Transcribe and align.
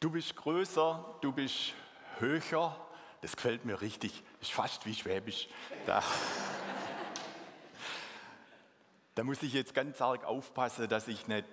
Du 0.00 0.10
bist 0.10 0.34
größer, 0.34 1.18
du 1.20 1.30
bist 1.30 1.74
höher. 2.18 2.74
Das 3.20 3.36
gefällt 3.36 3.66
mir 3.66 3.82
richtig. 3.82 4.22
Ist 4.40 4.52
fast 4.52 4.86
wie 4.86 4.94
Schwäbisch. 4.94 5.46
Da, 5.84 6.02
da 9.14 9.24
muss 9.24 9.42
ich 9.42 9.52
jetzt 9.52 9.74
ganz 9.74 10.00
arg 10.00 10.24
aufpassen, 10.24 10.88
dass 10.88 11.06
ich 11.06 11.28
nicht 11.28 11.44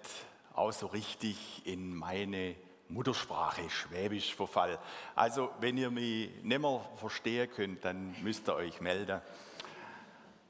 auch 0.54 0.72
so 0.72 0.88
richtig 0.88 1.66
in 1.66 1.94
meine 1.94 2.56
Muttersprache 2.90 3.70
Schwäbisch 3.70 4.34
verfall. 4.34 4.80
Also, 5.14 5.52
wenn 5.60 5.78
ihr 5.78 5.92
mich 5.92 6.32
nicht 6.42 6.60
mehr 6.60 6.90
verstehen 6.96 7.52
könnt, 7.52 7.84
dann 7.84 8.16
müsst 8.24 8.48
ihr 8.48 8.56
euch 8.56 8.80
melden. 8.80 9.22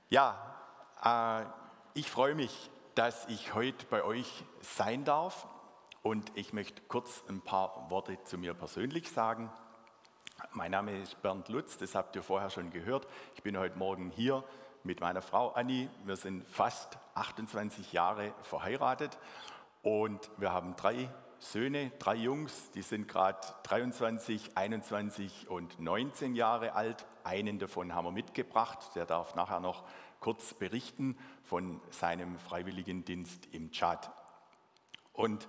Ja, 0.10 0.56
äh, 1.04 2.00
ich 2.00 2.10
freue 2.10 2.36
mich, 2.36 2.70
dass 2.98 3.28
ich 3.28 3.54
heute 3.54 3.86
bei 3.92 4.04
euch 4.04 4.44
sein 4.60 5.06
darf 5.06 5.46
und 6.02 6.32
ich 6.34 6.52
möchte 6.52 6.82
kurz 6.88 7.24
ein 7.30 7.42
paar 7.42 7.92
Worte 7.92 8.18
zu 8.24 8.40
mir 8.40 8.56
persönlich 8.56 9.12
sagen. 9.12 9.52
Mein 10.54 10.72
Name 10.72 11.00
ist 11.00 11.22
Bernd 11.22 11.48
Lutz, 11.48 11.78
das 11.78 11.94
habt 11.94 12.16
ihr 12.16 12.24
vorher 12.24 12.50
schon 12.50 12.72
gehört. 12.72 13.08
Ich 13.36 13.44
bin 13.44 13.56
heute 13.56 13.78
Morgen 13.78 14.10
hier 14.10 14.44
mit 14.84 15.00
meiner 15.00 15.22
Frau 15.22 15.50
Anni. 15.50 15.92
Wir 16.06 16.16
sind 16.16 16.50
fast 16.50 16.98
28 17.14 17.94
Jahre 17.94 18.34
verheiratet 18.42 19.20
und 19.84 20.32
wir 20.38 20.52
haben 20.52 20.76
drei 20.76 21.08
Söhne, 21.38 21.92
drei 22.00 22.16
Jungs, 22.16 22.72
die 22.72 22.82
sind 22.82 23.08
gerade 23.08 23.38
23, 23.62 24.58
21 24.58 25.48
und 25.52 25.80
19 25.80 26.34
Jahre 26.34 26.74
alt. 26.74 27.06
Einen 27.24 27.60
davon 27.60 27.94
haben 27.94 28.06
wir 28.06 28.12
mitgebracht, 28.12 28.80
der 28.96 29.06
darf 29.06 29.36
nachher 29.36 29.60
noch 29.60 29.84
kurz 30.20 30.54
berichten 30.54 31.18
von 31.44 31.82
seinem 31.90 32.38
Freiwilligendienst 32.40 33.48
im 33.52 33.72
Tschad. 33.72 34.12
Und 35.14 35.48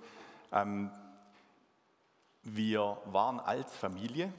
ähm, 0.51 0.91
wir 2.43 3.01
waren 3.05 3.39
als 3.39 3.75
Familie 3.75 4.33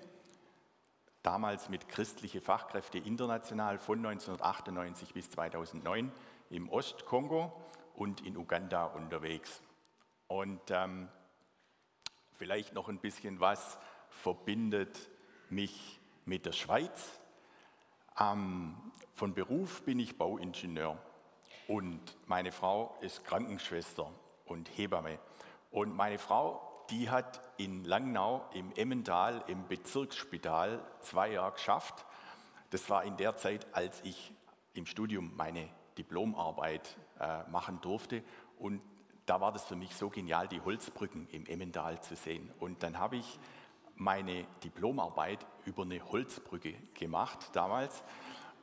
damals 1.23 1.69
mit 1.69 1.89
christliche 1.89 2.41
Fachkräfte 2.41 2.99
international 2.99 3.79
von 3.79 3.99
1998 3.99 5.13
bis 5.13 5.31
2009 5.31 6.11
im 6.51 6.69
Ostkongo 6.71 7.53
und 7.95 8.27
in 8.27 8.37
Uganda 8.37 8.87
unterwegs. 8.87 9.61
Und 10.27 10.61
ähm, 10.71 11.09
vielleicht 12.33 12.73
noch 12.73 12.89
ein 12.89 12.99
bisschen 12.99 13.41
was 13.41 13.79
verbindet 14.09 15.11
mich 15.51 16.01
mit 16.25 16.47
der 16.47 16.53
Schweiz. 16.53 17.20
Ähm, 18.21 18.77
von 19.15 19.35
Beruf 19.35 19.83
bin 19.83 19.99
ich 19.99 20.17
Bauingenieur 20.17 20.99
und 21.69 22.01
meine 22.27 22.53
Frau 22.53 22.97
ist 23.01 23.25
Krankenschwester 23.25 24.11
und 24.47 24.69
Hebamme. 24.77 25.19
Und 25.71 25.95
meine 25.95 26.19
Frau 26.19 26.71
die 26.91 27.09
hat 27.09 27.41
in 27.57 27.85
Langnau 27.85 28.45
im 28.53 28.73
Emmental 28.73 29.45
im 29.47 29.67
Bezirksspital 29.69 30.85
zwei 31.01 31.33
Jahre 31.33 31.53
geschafft. 31.53 32.05
Das 32.71 32.91
war 32.91 33.05
in 33.05 33.17
der 33.17 33.37
Zeit, 33.37 33.67
als 33.73 34.01
ich 34.03 34.33
im 34.75 34.87
Studium 34.87 35.33
meine 35.37 35.69
Diplomarbeit 35.99 36.97
äh, 37.21 37.49
machen 37.49 37.81
durfte. 37.81 38.23
Und 38.59 38.83
da 39.27 39.41
war 39.41 39.53
das 39.53 39.65
für 39.65 39.77
mich 39.77 39.95
so 39.95 40.11
genial, 40.11 40.49
die 40.49 40.61
Holzbrücken 40.61 41.29
im 41.31 41.47
Emmental 41.47 42.01
zu 42.03 42.17
sehen. 42.17 42.51
Und 42.59 42.83
dann 42.83 42.99
habe 42.99 43.17
ich 43.17 43.39
meine 44.01 44.45
Diplomarbeit 44.65 45.47
über 45.67 45.83
eine 45.83 46.03
Holzbrücke 46.11 46.75
gemacht 46.95 47.51
damals. 47.53 48.03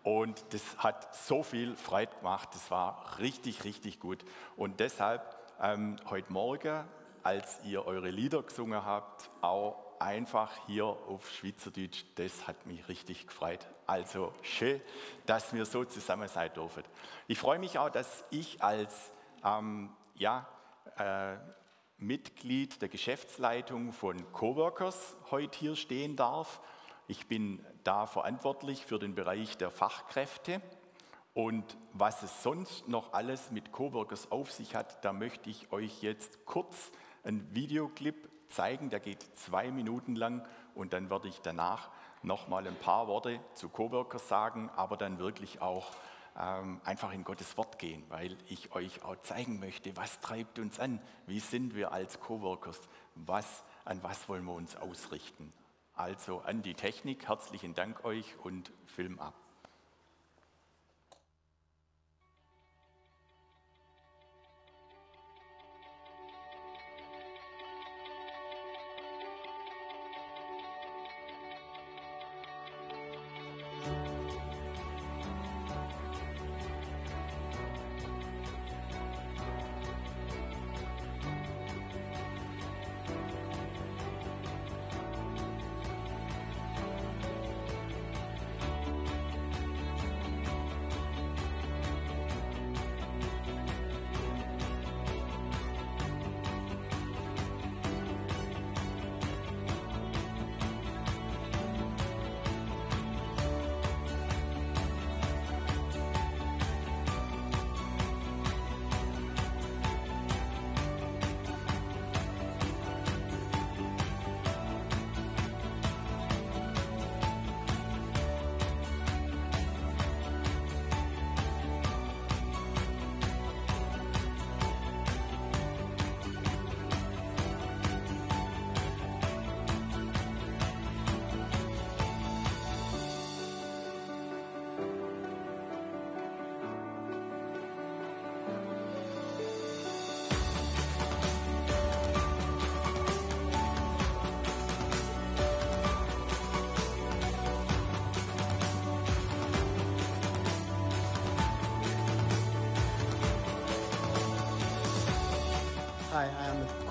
Und 0.03 0.43
das 0.53 0.77
hat 0.77 1.15
so 1.15 1.43
viel 1.43 1.75
Freude 1.75 2.15
gemacht. 2.15 2.49
Das 2.53 2.71
war 2.71 3.19
richtig, 3.19 3.63
richtig 3.63 3.99
gut. 3.99 4.25
Und 4.55 4.79
deshalb 4.79 5.37
ähm, 5.61 5.97
heute 6.09 6.31
Morgen 6.33 6.85
als 7.27 7.59
ihr 7.65 7.85
eure 7.85 8.09
Lieder 8.09 8.41
gesungen 8.41 8.85
habt, 8.85 9.29
auch 9.41 9.99
einfach 9.99 10.49
hier 10.65 10.85
auf 10.85 11.29
Schweizerdeutsch, 11.29 12.05
das 12.15 12.47
hat 12.47 12.65
mich 12.65 12.87
richtig 12.87 13.27
gefreut. 13.27 13.67
Also 13.85 14.33
schön, 14.41 14.79
dass 15.25 15.53
wir 15.53 15.65
so 15.65 15.83
zusammen 15.83 16.29
sein 16.29 16.53
dürfen. 16.53 16.83
Ich 17.27 17.37
freue 17.37 17.59
mich 17.59 17.77
auch, 17.79 17.89
dass 17.89 18.23
ich 18.29 18.63
als 18.63 19.11
ähm, 19.43 19.89
ja, 20.15 20.47
äh, 20.97 21.35
Mitglied 21.99 22.79
der 22.83 22.89
Geschäftsleitung 22.89 23.91
von 23.91 24.31
Coworkers 24.31 25.15
heute 25.31 25.57
hier 25.57 25.75
stehen 25.75 26.15
darf. 26.15 26.61
Ich 27.07 27.27
bin 27.27 27.65
da 27.83 28.05
verantwortlich 28.05 28.85
für 28.85 28.99
den 28.99 29.15
Bereich 29.15 29.57
der 29.57 29.71
Fachkräfte. 29.71 30.61
Und 31.33 31.75
was 31.93 32.21
es 32.21 32.43
sonst 32.43 32.87
noch 32.87 33.13
alles 33.13 33.49
mit 33.49 33.71
Coworkers 33.71 34.31
auf 34.31 34.51
sich 34.51 34.75
hat, 34.75 35.03
da 35.03 35.11
möchte 35.11 35.49
ich 35.49 35.71
euch 35.71 36.03
jetzt 36.03 36.45
kurz 36.45 36.91
einen 37.23 37.53
Videoclip 37.55 38.29
zeigen, 38.47 38.91
der 38.91 38.99
geht 38.99 39.23
zwei 39.35 39.71
Minuten 39.71 40.15
lang 40.15 40.45
und 40.75 40.93
dann 40.93 41.09
werde 41.09 41.27
ich 41.27 41.41
danach 41.41 41.89
nochmal 42.21 42.67
ein 42.67 42.75
paar 42.75 43.07
Worte 43.07 43.39
zu 43.55 43.69
Coworkers 43.69 44.27
sagen, 44.27 44.69
aber 44.75 44.97
dann 44.97 45.17
wirklich 45.17 45.61
auch 45.61 45.91
ähm, 46.39 46.81
einfach 46.83 47.11
in 47.13 47.23
Gottes 47.23 47.57
Wort 47.57 47.79
gehen, 47.79 48.03
weil 48.09 48.37
ich 48.47 48.73
euch 48.73 49.03
auch 49.03 49.15
zeigen 49.21 49.59
möchte, 49.59 49.95
was 49.97 50.19
treibt 50.19 50.59
uns 50.59 50.79
an, 50.79 51.01
wie 51.25 51.39
sind 51.39 51.75
wir 51.75 51.91
als 51.91 52.19
Coworkers, 52.19 52.79
was, 53.15 53.63
an 53.85 54.03
was 54.03 54.29
wollen 54.29 54.45
wir 54.45 54.53
uns 54.53 54.75
ausrichten. 54.75 55.51
Also 55.93 56.41
an 56.41 56.61
die 56.61 56.75
Technik, 56.75 57.27
herzlichen 57.27 57.73
Dank 57.73 58.05
euch 58.05 58.37
und 58.43 58.71
Film 58.85 59.19
ab. 59.19 59.46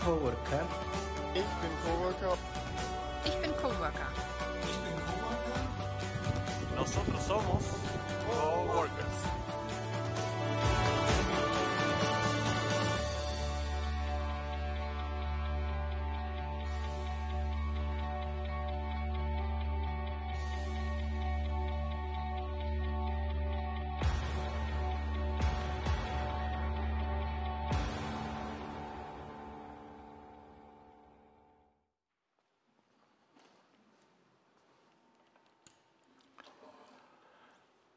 Coworker. 0.07 0.63
Ich 1.35 1.43
bin 1.43 1.73
Coworker. 1.85 2.39
Ich 3.25 3.37
bin 3.43 3.53
Coworker. 3.57 4.09
Ich 4.63 4.77
bin 4.85 4.97
Coworker. 5.05 5.61
Nosotros 6.77 7.27
somos 7.27 7.65
Coworkers. 8.25 8.96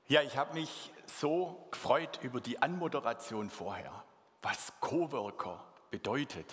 Ja, 0.09 0.23
ich 0.23 0.38
habe 0.38 0.56
mich 0.56 0.91
so 1.06 1.67
gefreut 1.69 2.19
über 2.23 2.41
die 2.41 2.59
Anmoderation 2.59 3.51
vorher, 3.51 4.03
was 4.41 4.73
Coworker 4.79 5.63
bedeutet. 5.91 6.51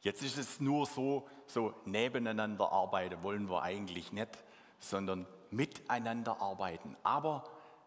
Jetzt 0.00 0.24
ist 0.24 0.36
es 0.36 0.58
nur 0.58 0.84
so, 0.86 1.28
so 1.46 1.74
nebeneinander 1.84 2.72
arbeiten 2.72 3.22
wollen 3.22 3.48
wir 3.48 3.62
eigentlich 3.62 4.10
nicht, 4.10 4.42
sondern 4.80 5.28
miteinander 5.52 6.42
arbeiten. 6.42 6.96
Aber 7.04 7.44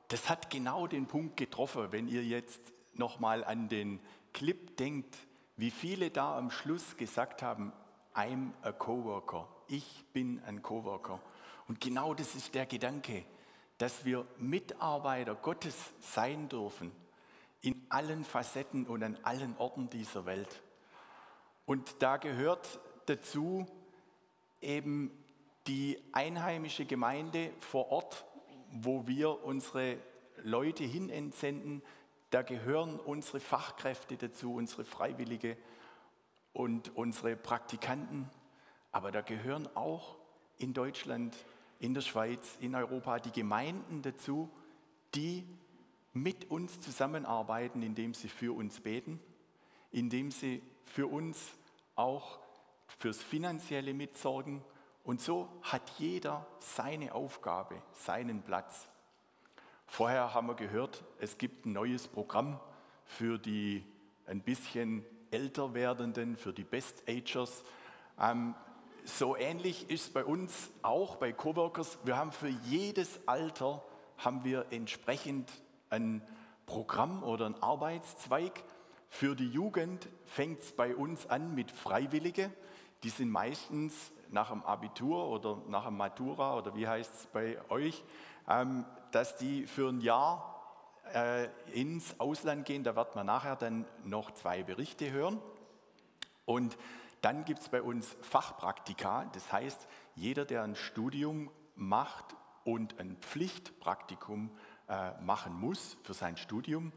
das 0.07 0.29
hat 0.29 0.49
genau 0.49 0.87
den 0.87 1.07
Punkt 1.07 1.35
getroffen, 1.35 1.91
wenn 1.91 2.07
ihr 2.07 2.23
jetzt 2.23 2.61
nochmal 2.93 3.43
an 3.43 3.67
den 3.67 3.99
Clip 4.31 4.77
denkt, 4.77 5.13
wie 5.57 5.71
viele 5.71 6.09
da 6.09 6.37
am 6.37 6.51
Schluss 6.51 6.95
gesagt 6.95 7.41
haben, 7.41 7.73
I'm 8.15 8.51
a 8.61 8.71
Coworker, 8.71 9.45
ich 9.67 10.05
bin 10.13 10.41
ein 10.47 10.61
Coworker. 10.61 11.19
Und 11.67 11.81
genau 11.81 12.13
das 12.13 12.33
ist 12.33 12.55
der 12.55 12.65
Gedanke, 12.65 13.25
dass 13.79 14.05
wir 14.05 14.27
Mitarbeiter 14.37 15.35
Gottes 15.35 15.75
sein 16.01 16.47
dürfen 16.49 16.91
in 17.61 17.85
allen 17.89 18.23
Facetten 18.23 18.85
und 18.85 19.01
an 19.03 19.17
allen 19.23 19.55
Orten 19.57 19.89
dieser 19.89 20.25
Welt. 20.25 20.61
Und 21.65 22.01
da 22.01 22.17
gehört 22.17 22.79
dazu 23.07 23.65
eben 24.61 25.11
die 25.65 25.97
einheimische 26.11 26.85
Gemeinde 26.85 27.51
vor 27.59 27.91
Ort, 27.91 28.25
wo 28.71 29.07
wir 29.07 29.43
unsere 29.43 29.97
Leute 30.43 30.83
hin 30.83 31.09
entsenden. 31.09 31.81
Da 32.31 32.41
gehören 32.41 32.99
unsere 32.99 33.39
Fachkräfte 33.39 34.17
dazu, 34.17 34.55
unsere 34.55 34.83
Freiwillige 34.83 35.57
und 36.51 36.95
unsere 36.97 37.35
Praktikanten. 37.37 38.29
Aber 38.91 39.11
da 39.11 39.21
gehören 39.21 39.67
auch 39.75 40.17
in 40.57 40.73
Deutschland, 40.73 41.35
in 41.79 41.93
der 41.93 42.01
Schweiz, 42.01 42.57
in 42.59 42.75
Europa 42.75 43.19
die 43.19 43.31
Gemeinden 43.31 44.01
dazu, 44.01 44.49
die 45.15 45.45
mit 46.13 46.49
uns 46.51 46.81
zusammenarbeiten, 46.81 47.81
indem 47.81 48.13
sie 48.13 48.29
für 48.29 48.55
uns 48.55 48.79
beten, 48.81 49.19
indem 49.91 50.31
sie 50.31 50.61
für 50.83 51.07
uns 51.07 51.51
auch 51.95 52.39
fürs 52.97 53.21
Finanzielle 53.21 53.93
mitsorgen. 53.93 54.61
Und 55.03 55.21
so 55.21 55.49
hat 55.61 55.89
jeder 55.97 56.45
seine 56.59 57.13
Aufgabe, 57.15 57.81
seinen 57.93 58.41
Platz. 58.43 58.87
Vorher 59.87 60.33
haben 60.33 60.47
wir 60.47 60.55
gehört, 60.55 61.03
es 61.19 61.37
gibt 61.37 61.65
ein 61.65 61.73
neues 61.73 62.07
Programm 62.07 62.59
für 63.05 63.39
die 63.39 63.83
ein 64.27 64.41
bisschen 64.41 65.03
älter 65.31 65.73
werdenden, 65.73 66.37
für 66.37 66.53
die 66.53 66.63
Best-Agers. 66.63 67.63
Ähm, 68.19 68.53
so 69.17 69.35
ähnlich 69.35 69.89
ist 69.89 70.03
es 70.03 70.09
bei 70.13 70.23
uns 70.23 70.69
auch 70.81 71.15
bei 71.15 71.31
Coworkers. 71.31 71.97
Wir 72.03 72.17
haben 72.17 72.31
für 72.31 72.49
jedes 72.49 73.19
Alter 73.27 73.83
haben 74.17 74.43
wir 74.43 74.67
entsprechend 74.71 75.49
ein 75.89 76.21
Programm 76.65 77.23
oder 77.23 77.45
ein 77.47 77.61
Arbeitszweig. 77.61 78.63
Für 79.09 79.35
die 79.35 79.49
Jugend 79.49 80.07
fängt 80.25 80.59
es 80.59 80.71
bei 80.71 80.95
uns 80.95 81.25
an 81.27 81.55
mit 81.55 81.71
Freiwillige. 81.71 82.51
Die 83.03 83.09
sind 83.09 83.29
meistens 83.29 84.11
nach 84.29 84.51
dem 84.51 84.63
Abitur 84.63 85.27
oder 85.29 85.61
nach 85.67 85.85
dem 85.85 85.97
Matura 85.97 86.57
oder 86.57 86.75
wie 86.75 86.87
heißt 86.87 87.13
es 87.15 87.25
bei 87.27 87.57
euch, 87.69 88.03
ähm, 88.47 88.85
dass 89.11 89.37
die 89.37 89.65
für 89.65 89.89
ein 89.89 90.01
Jahr 90.01 90.61
äh, 91.13 91.47
ins 91.73 92.19
Ausland 92.19 92.65
gehen. 92.65 92.83
Da 92.83 92.95
wird 92.95 93.15
man 93.15 93.25
nachher 93.25 93.55
dann 93.55 93.85
noch 94.03 94.31
zwei 94.31 94.61
Berichte 94.61 95.11
hören. 95.11 95.41
Und 96.45 96.77
dann 97.21 97.45
gibt 97.45 97.59
es 97.59 97.69
bei 97.69 97.81
uns 97.81 98.15
Fachpraktika. 98.21 99.25
Das 99.33 99.51
heißt, 99.51 99.87
jeder, 100.15 100.45
der 100.45 100.63
ein 100.63 100.75
Studium 100.75 101.51
macht 101.75 102.35
und 102.63 102.99
ein 102.99 103.17
Pflichtpraktikum 103.17 104.51
äh, 104.87 105.11
machen 105.21 105.53
muss 105.53 105.97
für 106.03 106.13
sein 106.13 106.37
Studium, 106.37 106.91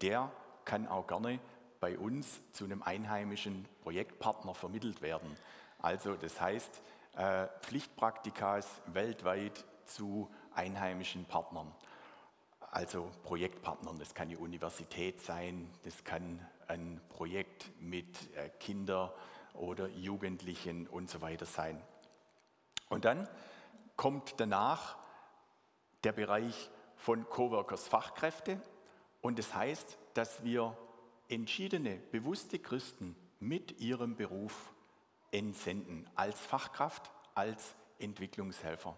der 0.00 0.30
kann 0.64 0.86
auch 0.86 1.06
gerne 1.06 1.40
bei 1.80 1.98
uns 1.98 2.40
zu 2.52 2.64
einem 2.64 2.82
einheimischen 2.82 3.66
Projektpartner 3.82 4.54
vermittelt 4.54 5.02
werden. 5.02 5.36
Also 5.80 6.14
das 6.14 6.40
heißt, 6.40 6.82
äh, 7.16 7.46
Pflichtpraktikas 7.62 8.82
weltweit 8.86 9.64
zu 9.84 10.30
einheimischen 10.54 11.24
Partnern, 11.24 11.72
also 12.70 13.10
Projektpartnern. 13.22 13.98
Das 13.98 14.14
kann 14.14 14.28
die 14.28 14.36
Universität 14.36 15.20
sein, 15.20 15.70
das 15.84 16.04
kann 16.04 16.46
ein 16.66 17.00
Projekt 17.08 17.70
mit 17.80 18.34
äh, 18.36 18.50
Kindern 18.60 19.10
oder 19.58 19.88
Jugendlichen 19.88 20.86
und 20.86 21.10
so 21.10 21.20
weiter 21.20 21.46
sein. 21.46 21.82
Und 22.88 23.04
dann 23.04 23.28
kommt 23.96 24.34
danach 24.38 24.96
der 26.04 26.12
Bereich 26.12 26.70
von 26.96 27.28
Coworkers 27.28 27.86
Fachkräfte. 27.88 28.60
Und 29.20 29.38
das 29.38 29.54
heißt, 29.54 29.98
dass 30.14 30.42
wir 30.44 30.76
entschiedene, 31.28 31.96
bewusste 32.10 32.58
Christen 32.58 33.16
mit 33.40 33.80
ihrem 33.80 34.16
Beruf 34.16 34.72
entsenden, 35.30 36.08
als 36.14 36.40
Fachkraft, 36.40 37.10
als 37.34 37.74
Entwicklungshelfer. 37.98 38.96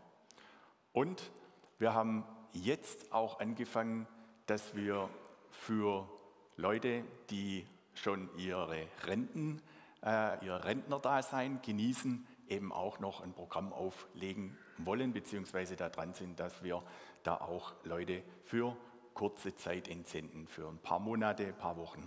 Und 0.93 1.31
wir 1.79 1.95
haben 1.95 2.25
jetzt 2.53 3.13
auch 3.13 3.41
angefangen, 3.41 4.07
dass 4.47 4.75
wir 4.75 5.09
für 5.51 6.09
Leute, 6.57 7.05
die 7.31 7.67
schon 7.95 8.29
ihre 8.37 8.87
Renten, 9.05 9.63
äh, 10.05 10.45
ihr 10.45 10.65
Rentnerdasein 10.65 11.61
genießen, 11.63 12.27
eben 12.49 12.73
auch 12.73 12.99
noch 12.99 13.21
ein 13.23 13.33
Programm 13.33 13.73
auflegen 13.73 14.57
wollen, 14.79 15.13
beziehungsweise 15.13 15.77
da 15.77 15.89
dran 15.89 16.15
sind, 16.15 16.41
dass 16.41 16.63
wir 16.63 16.83
da 17.23 17.37
auch 17.37 17.73
Leute 17.85 18.23
für 18.45 18.77
kurze 19.15 19.55
Zeit 19.57 19.89
entsenden, 19.89 20.49
für 20.49 20.69
ein 20.69 20.79
paar 20.79 20.99
Monate, 20.99 21.47
ein 21.47 21.57
paar 21.57 21.77
Wochen. 21.77 22.05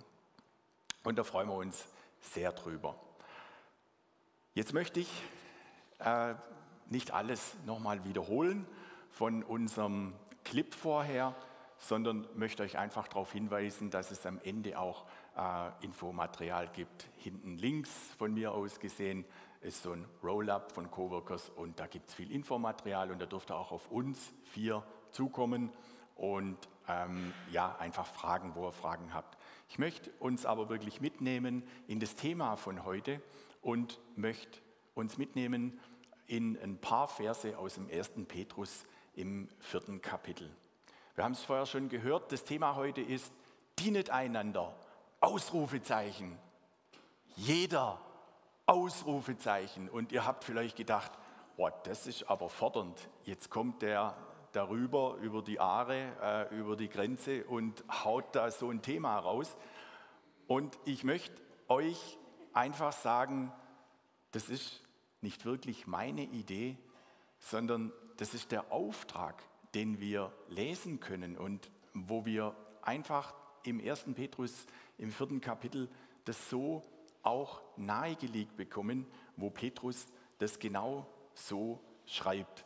Und 1.03 1.17
da 1.17 1.23
freuen 1.23 1.47
wir 1.47 1.55
uns 1.55 1.87
sehr 2.21 2.51
drüber. 2.51 2.95
Jetzt 4.53 4.73
möchte 4.73 4.99
ich 4.99 5.09
äh, 5.99 6.35
nicht 6.89 7.11
alles 7.11 7.55
nochmal 7.65 8.03
wiederholen 8.05 8.65
von 9.11 9.43
unserem 9.43 10.13
Clip 10.43 10.73
vorher, 10.73 11.35
sondern 11.77 12.27
möchte 12.35 12.63
euch 12.63 12.77
einfach 12.77 13.07
darauf 13.07 13.31
hinweisen, 13.31 13.89
dass 13.89 14.11
es 14.11 14.25
am 14.25 14.39
Ende 14.43 14.79
auch 14.79 15.05
äh, 15.37 15.85
Infomaterial 15.85 16.69
gibt. 16.69 17.07
Hinten 17.17 17.57
links 17.57 17.91
von 18.17 18.33
mir 18.33 18.51
aus 18.51 18.79
gesehen 18.79 19.25
ist 19.61 19.83
so 19.83 19.91
ein 19.91 20.05
Roll-up 20.23 20.71
von 20.71 20.91
Coworkers 20.91 21.49
und 21.49 21.79
da 21.79 21.87
gibt 21.87 22.09
es 22.09 22.15
viel 22.15 22.31
Infomaterial 22.31 23.11
und 23.11 23.19
da 23.19 23.25
dürft 23.25 23.49
ihr 23.51 23.55
auch 23.55 23.71
auf 23.71 23.89
uns 23.89 24.33
vier 24.43 24.83
zukommen 25.11 25.71
und 26.15 26.57
ähm, 26.87 27.33
ja, 27.51 27.75
einfach 27.77 28.05
fragen, 28.05 28.55
wo 28.55 28.67
ihr 28.67 28.71
Fragen 28.73 29.13
habt. 29.13 29.37
Ich 29.69 29.79
möchte 29.79 30.11
uns 30.19 30.45
aber 30.45 30.69
wirklich 30.69 31.01
mitnehmen 31.01 31.63
in 31.87 31.99
das 31.99 32.15
Thema 32.15 32.55
von 32.57 32.83
heute 32.83 33.21
und 33.61 33.99
möchte 34.15 34.59
uns 34.93 35.17
mitnehmen 35.17 35.79
in 36.27 36.57
ein 36.61 36.77
paar 36.77 37.07
Verse 37.07 37.57
aus 37.57 37.75
dem 37.75 37.89
ersten 37.89 38.25
Petrus 38.25 38.85
im 39.15 39.47
vierten 39.59 40.01
Kapitel. 40.01 40.49
Wir 41.15 41.23
haben 41.23 41.33
es 41.33 41.43
vorher 41.43 41.65
schon 41.65 41.89
gehört, 41.89 42.31
das 42.31 42.43
Thema 42.43 42.75
heute 42.75 43.01
ist, 43.01 43.31
dienet 43.79 44.09
einander, 44.09 44.75
Ausrufezeichen. 45.23 46.37
Jeder 47.37 47.97
Ausrufezeichen. 48.65 49.89
Und 49.89 50.11
ihr 50.11 50.25
habt 50.25 50.43
vielleicht 50.43 50.75
gedacht, 50.75 51.13
boah, 51.55 51.71
das 51.85 52.07
ist 52.07 52.29
aber 52.29 52.49
fordernd. 52.49 53.09
Jetzt 53.23 53.49
kommt 53.49 53.81
der 53.81 54.17
darüber, 54.51 55.15
über 55.21 55.41
die 55.41 55.61
Aare, 55.61 56.49
äh, 56.51 56.55
über 56.55 56.75
die 56.75 56.89
Grenze 56.89 57.45
und 57.45 57.85
haut 58.03 58.35
da 58.35 58.51
so 58.51 58.69
ein 58.69 58.81
Thema 58.81 59.17
raus. 59.17 59.55
Und 60.45 60.77
ich 60.83 61.05
möchte 61.05 61.41
euch 61.69 62.17
einfach 62.51 62.91
sagen, 62.91 63.53
das 64.31 64.49
ist 64.49 64.81
nicht 65.21 65.45
wirklich 65.45 65.87
meine 65.87 66.23
Idee, 66.23 66.77
sondern 67.39 67.93
das 68.17 68.33
ist 68.33 68.51
der 68.51 68.73
Auftrag, 68.73 69.41
den 69.73 70.01
wir 70.01 70.33
lesen 70.49 70.99
können 70.99 71.37
und 71.37 71.71
wo 71.93 72.25
wir 72.25 72.57
einfach 72.81 73.33
im 73.63 73.79
ersten 73.79 74.13
Petrus 74.13 74.67
im 74.97 75.11
vierten 75.11 75.41
Kapitel 75.41 75.89
das 76.25 76.49
so 76.49 76.83
auch 77.21 77.61
nahegelegt 77.77 78.55
bekommen, 78.57 79.07
wo 79.37 79.49
Petrus 79.49 80.07
das 80.37 80.59
genau 80.59 81.07
so 81.33 81.79
schreibt. 82.05 82.65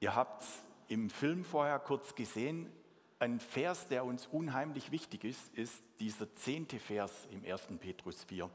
Ihr 0.00 0.14
habt 0.14 0.42
es 0.42 0.64
im 0.88 1.10
Film 1.10 1.44
vorher 1.44 1.78
kurz 1.78 2.14
gesehen. 2.14 2.70
Ein 3.18 3.40
Vers, 3.40 3.86
der 3.88 4.04
uns 4.04 4.26
unheimlich 4.26 4.90
wichtig 4.90 5.24
ist, 5.24 5.54
ist 5.54 5.82
dieser 6.00 6.34
zehnte 6.34 6.78
Vers 6.78 7.28
im 7.30 7.44
1. 7.44 7.68
Petrus 7.80 8.24
4, 8.24 8.50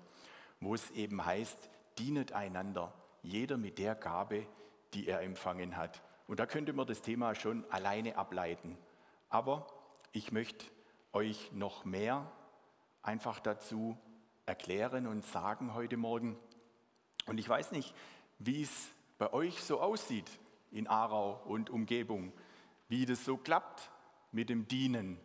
wo 0.59 0.75
es 0.75 0.91
eben 0.91 1.25
heißt, 1.25 1.69
dienet 1.97 2.33
einander, 2.33 2.93
jeder 3.23 3.57
mit 3.57 3.77
der 3.77 3.95
Gabe, 3.95 4.45
die 4.93 5.07
er 5.07 5.21
empfangen 5.21 5.77
hat. 5.77 6.01
Und 6.27 6.39
da 6.39 6.45
könnte 6.45 6.73
man 6.73 6.87
das 6.87 7.01
Thema 7.01 7.33
schon 7.35 7.65
alleine 7.71 8.17
ableiten. 8.17 8.77
Aber 9.29 9.67
ich 10.11 10.31
möchte 10.31 10.65
euch 11.13 11.51
noch 11.51 11.85
mehr 11.85 12.31
einfach 13.09 13.39
dazu 13.39 13.97
erklären 14.45 15.07
und 15.07 15.25
sagen 15.25 15.73
heute 15.73 15.97
Morgen. 15.97 16.37
Und 17.25 17.39
ich 17.39 17.49
weiß 17.49 17.71
nicht, 17.71 17.95
wie 18.37 18.61
es 18.61 18.91
bei 19.17 19.33
euch 19.33 19.63
so 19.63 19.81
aussieht 19.81 20.29
in 20.69 20.87
Aarau 20.87 21.41
und 21.45 21.71
Umgebung, 21.71 22.31
wie 22.87 23.07
das 23.07 23.25
so 23.25 23.35
klappt 23.35 23.89
mit 24.31 24.49
dem 24.49 24.67
Dienen 24.67 25.19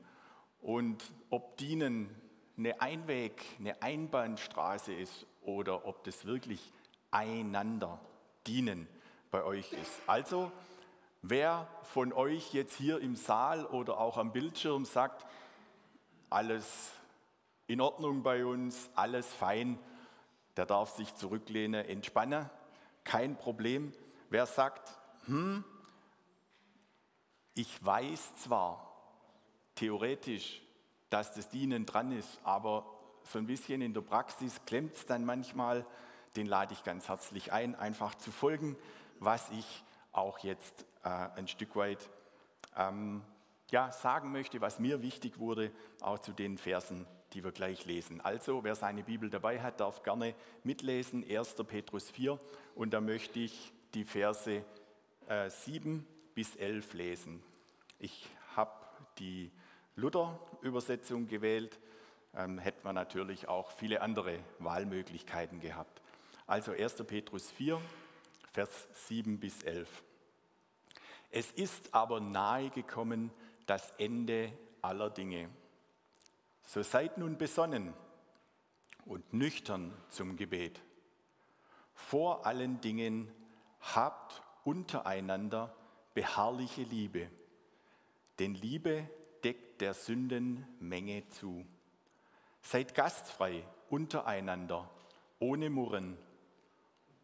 und 0.63 1.13
ob 1.29 1.59
Dienen 1.59 2.09
eine 2.57 2.81
Einweg, 2.81 3.45
eine 3.59 3.83
Einbahnstraße 3.83 4.95
ist 4.95 5.27
oder 5.43 5.85
ob 5.85 6.05
das 6.05 6.25
wirklich 6.25 6.73
einander 7.11 8.01
dienen 8.47 8.89
bei 9.31 9.45
euch 9.45 9.75
ist. 9.75 10.01
Also, 10.07 10.51
wer 11.21 11.69
von 11.83 12.15
euch 12.15 12.55
jetzt 12.55 12.79
hier 12.79 12.99
im 13.01 13.15
Saal 13.15 13.67
oder 13.67 13.99
auch 13.99 14.17
am 14.17 14.33
Bildschirm 14.33 14.87
sagt, 14.87 15.27
alles 16.31 16.95
in 17.67 17.81
Ordnung 17.81 18.23
bei 18.23 18.45
uns, 18.45 18.91
alles 18.95 19.33
fein, 19.33 19.79
der 20.57 20.67
darf 20.67 20.91
sich 20.91 21.15
zurücklehnen, 21.15 21.85
entspannen, 21.87 22.49
kein 23.05 23.37
Problem. 23.37 23.93
Wer 24.31 24.47
sagt, 24.47 24.93
hm, 25.27 25.65
ich 27.55 27.85
weiß 27.85 28.37
zwar 28.37 28.91
theoretisch, 29.75 30.63
dass 31.11 31.33
das 31.35 31.49
Dienen 31.49 31.87
dran 31.87 32.13
ist, 32.13 32.41
aber 32.45 32.87
so 33.25 33.39
ein 33.39 33.47
bisschen 33.47 33.81
in 33.81 33.95
der 33.95 34.01
Praxis 34.03 34.61
klemmt 34.67 34.95
es 34.95 35.07
dann 35.07 35.25
manchmal, 35.25 35.87
den 36.37 36.47
lade 36.47 36.75
ich 36.75 36.83
ganz 36.83 37.09
herzlich 37.09 37.53
ein, 37.53 37.75
einfach 37.75 38.15
zu 38.17 38.31
folgen, 38.31 38.77
was 39.21 39.51
ich 39.51 39.85
auch 40.13 40.39
jetzt 40.41 40.85
äh, 41.05 41.09
ein 41.09 41.49
Stück 41.49 41.77
weit 41.77 42.11
ähm, 42.77 43.23
ja, 43.71 43.91
sagen 43.91 44.33
möchte, 44.33 44.61
was 44.61 44.79
mir 44.79 45.03
wichtig 45.03 45.39
wurde, 45.39 45.73
auch 46.01 46.19
zu 46.19 46.33
den 46.33 46.59
Versen, 46.59 47.07
die 47.35 47.45
wir 47.45 47.53
gleich 47.53 47.85
lesen. 47.85 48.21
Also, 48.21 48.65
wer 48.65 48.75
seine 48.75 49.03
Bibel 49.03 49.29
dabei 49.29 49.61
hat, 49.61 49.81
darf 49.81 50.03
gerne 50.03 50.35
mitlesen, 50.63 51.25
1. 51.29 51.57
Petrus 51.67 52.11
4, 52.11 52.39
und 52.75 52.95
da 52.95 53.01
möchte 53.01 53.41
ich 53.41 53.73
die 53.93 54.05
Verse 54.05 54.65
äh, 55.29 55.51
7 55.51 56.07
bis 56.35 56.57
11 56.57 56.95
lesen. 56.95 57.43
Ich 57.99 58.29
habe 58.57 58.73
die 59.19 59.51
Luther-Übersetzung 59.97 61.27
gewählt, 61.27 61.79
ähm, 62.37 62.59
hätte 62.59 62.85
man 62.85 62.95
natürlich 62.95 63.49
auch 63.49 63.71
viele 63.73 64.01
andere 64.01 64.39
Wahlmöglichkeiten 64.59 65.61
gehabt. 65.61 66.03
Also 66.47 66.73
1. 66.73 66.95
Petrus 67.07 67.51
4, 67.51 67.81
Vers 68.53 68.89
7 69.09 69.39
bis 69.41 69.63
11. 69.63 69.89
Es 71.31 71.51
ist 71.51 71.93
aber 71.93 72.21
nahe 72.21 72.71
gekommen 72.71 73.33
das 73.67 73.91
Ende 73.99 74.53
aller 74.83 75.11
Dinge. 75.11 75.49
So 76.65 76.83
seid 76.83 77.19
nun 77.19 77.37
besonnen 77.37 77.95
und 79.05 79.33
nüchtern 79.33 79.93
zum 80.09 80.37
Gebet. 80.37 80.81
Vor 81.95 82.47
allen 82.47 82.81
Dingen 82.81 83.31
habt 83.81 84.43
untereinander 84.65 85.75
beharrliche 86.15 86.83
Liebe, 86.83 87.31
denn 88.39 88.55
Liebe 88.55 89.09
deckt 89.45 89.81
der 89.81 89.95
Sündenmenge 89.95 91.29
zu. 91.29 91.67
Seid 92.63 92.95
gastfrei 92.95 93.63
untereinander, 93.91 94.91
ohne 95.39 95.69
Murren 95.69 96.17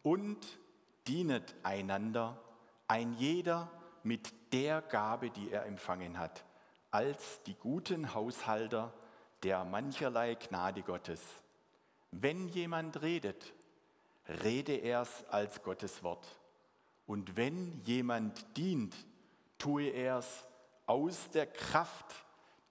und 0.03 0.59
dienet 1.07 1.55
einander, 1.63 2.39
ein 2.87 3.13
jeder 3.13 3.71
mit 4.03 4.53
der 4.53 4.81
Gabe, 4.81 5.31
die 5.31 5.49
er 5.49 5.65
empfangen 5.65 6.19
hat, 6.19 6.45
als 6.91 7.41
die 7.43 7.55
guten 7.55 8.13
Haushalter 8.13 8.93
der 9.43 9.63
mancherlei 9.63 10.35
Gnade 10.35 10.81
Gottes. 10.83 11.21
Wenn 12.11 12.47
jemand 12.49 13.01
redet, 13.01 13.53
rede 14.27 14.75
er's 14.81 15.23
als 15.29 15.61
Gottes 15.63 16.03
Wort. 16.03 16.27
Und 17.05 17.35
wenn 17.35 17.81
jemand 17.83 18.57
dient, 18.57 18.95
tue 19.57 19.89
er's 19.89 20.45
aus 20.85 21.29
der 21.29 21.47
Kraft, 21.47 22.05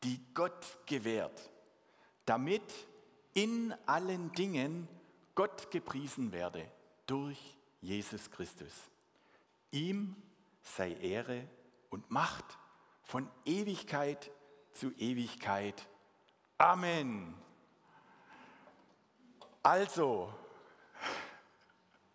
die 0.02 0.20
Gott 0.34 0.78
gewährt, 0.86 1.50
damit 2.24 2.62
in 3.34 3.74
allen 3.86 4.32
Dingen 4.32 4.88
Gott 5.34 5.70
gepriesen 5.70 6.32
werde 6.32 6.66
durch 7.06 7.38
Jesus 7.80 8.30
Christus. 8.30 8.72
Ihm 9.70 10.16
sei 10.62 10.92
Ehre 10.92 11.48
und 11.90 12.10
Macht 12.10 12.44
von 13.04 13.28
Ewigkeit 13.44 14.30
zu 14.72 14.92
Ewigkeit. 14.92 15.86
Amen. 16.60 17.32
Also, 19.62 20.30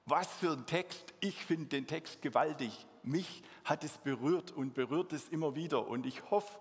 was 0.06 0.28
für 0.34 0.52
ein 0.52 0.68
Text. 0.68 1.16
Ich 1.20 1.44
finde 1.44 1.66
den 1.66 1.88
Text 1.88 2.22
gewaltig. 2.22 2.86
Mich 3.02 3.42
hat 3.64 3.84
es 3.84 3.98
berührt 3.98 4.52
und 4.52 4.76
berührt 4.76 5.14
es 5.14 5.30
immer 5.30 5.56
wieder. 5.56 5.88
Und 5.88 6.06
ich 6.06 6.30
hoffe, 6.30 6.60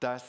dass 0.00 0.24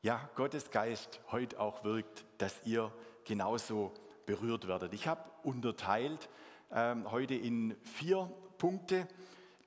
ja, 0.00 0.30
Gottes 0.34 0.70
Geist 0.70 1.20
heute 1.30 1.60
auch 1.60 1.84
wirkt, 1.84 2.24
dass 2.38 2.62
ihr 2.64 2.90
genauso 3.26 3.92
berührt 4.24 4.66
werdet. 4.66 4.94
Ich 4.94 5.08
habe 5.08 5.30
unterteilt 5.42 6.30
ähm, 6.72 7.10
heute 7.10 7.34
in 7.34 7.76
vier 7.84 8.32
Punkte. 8.56 9.06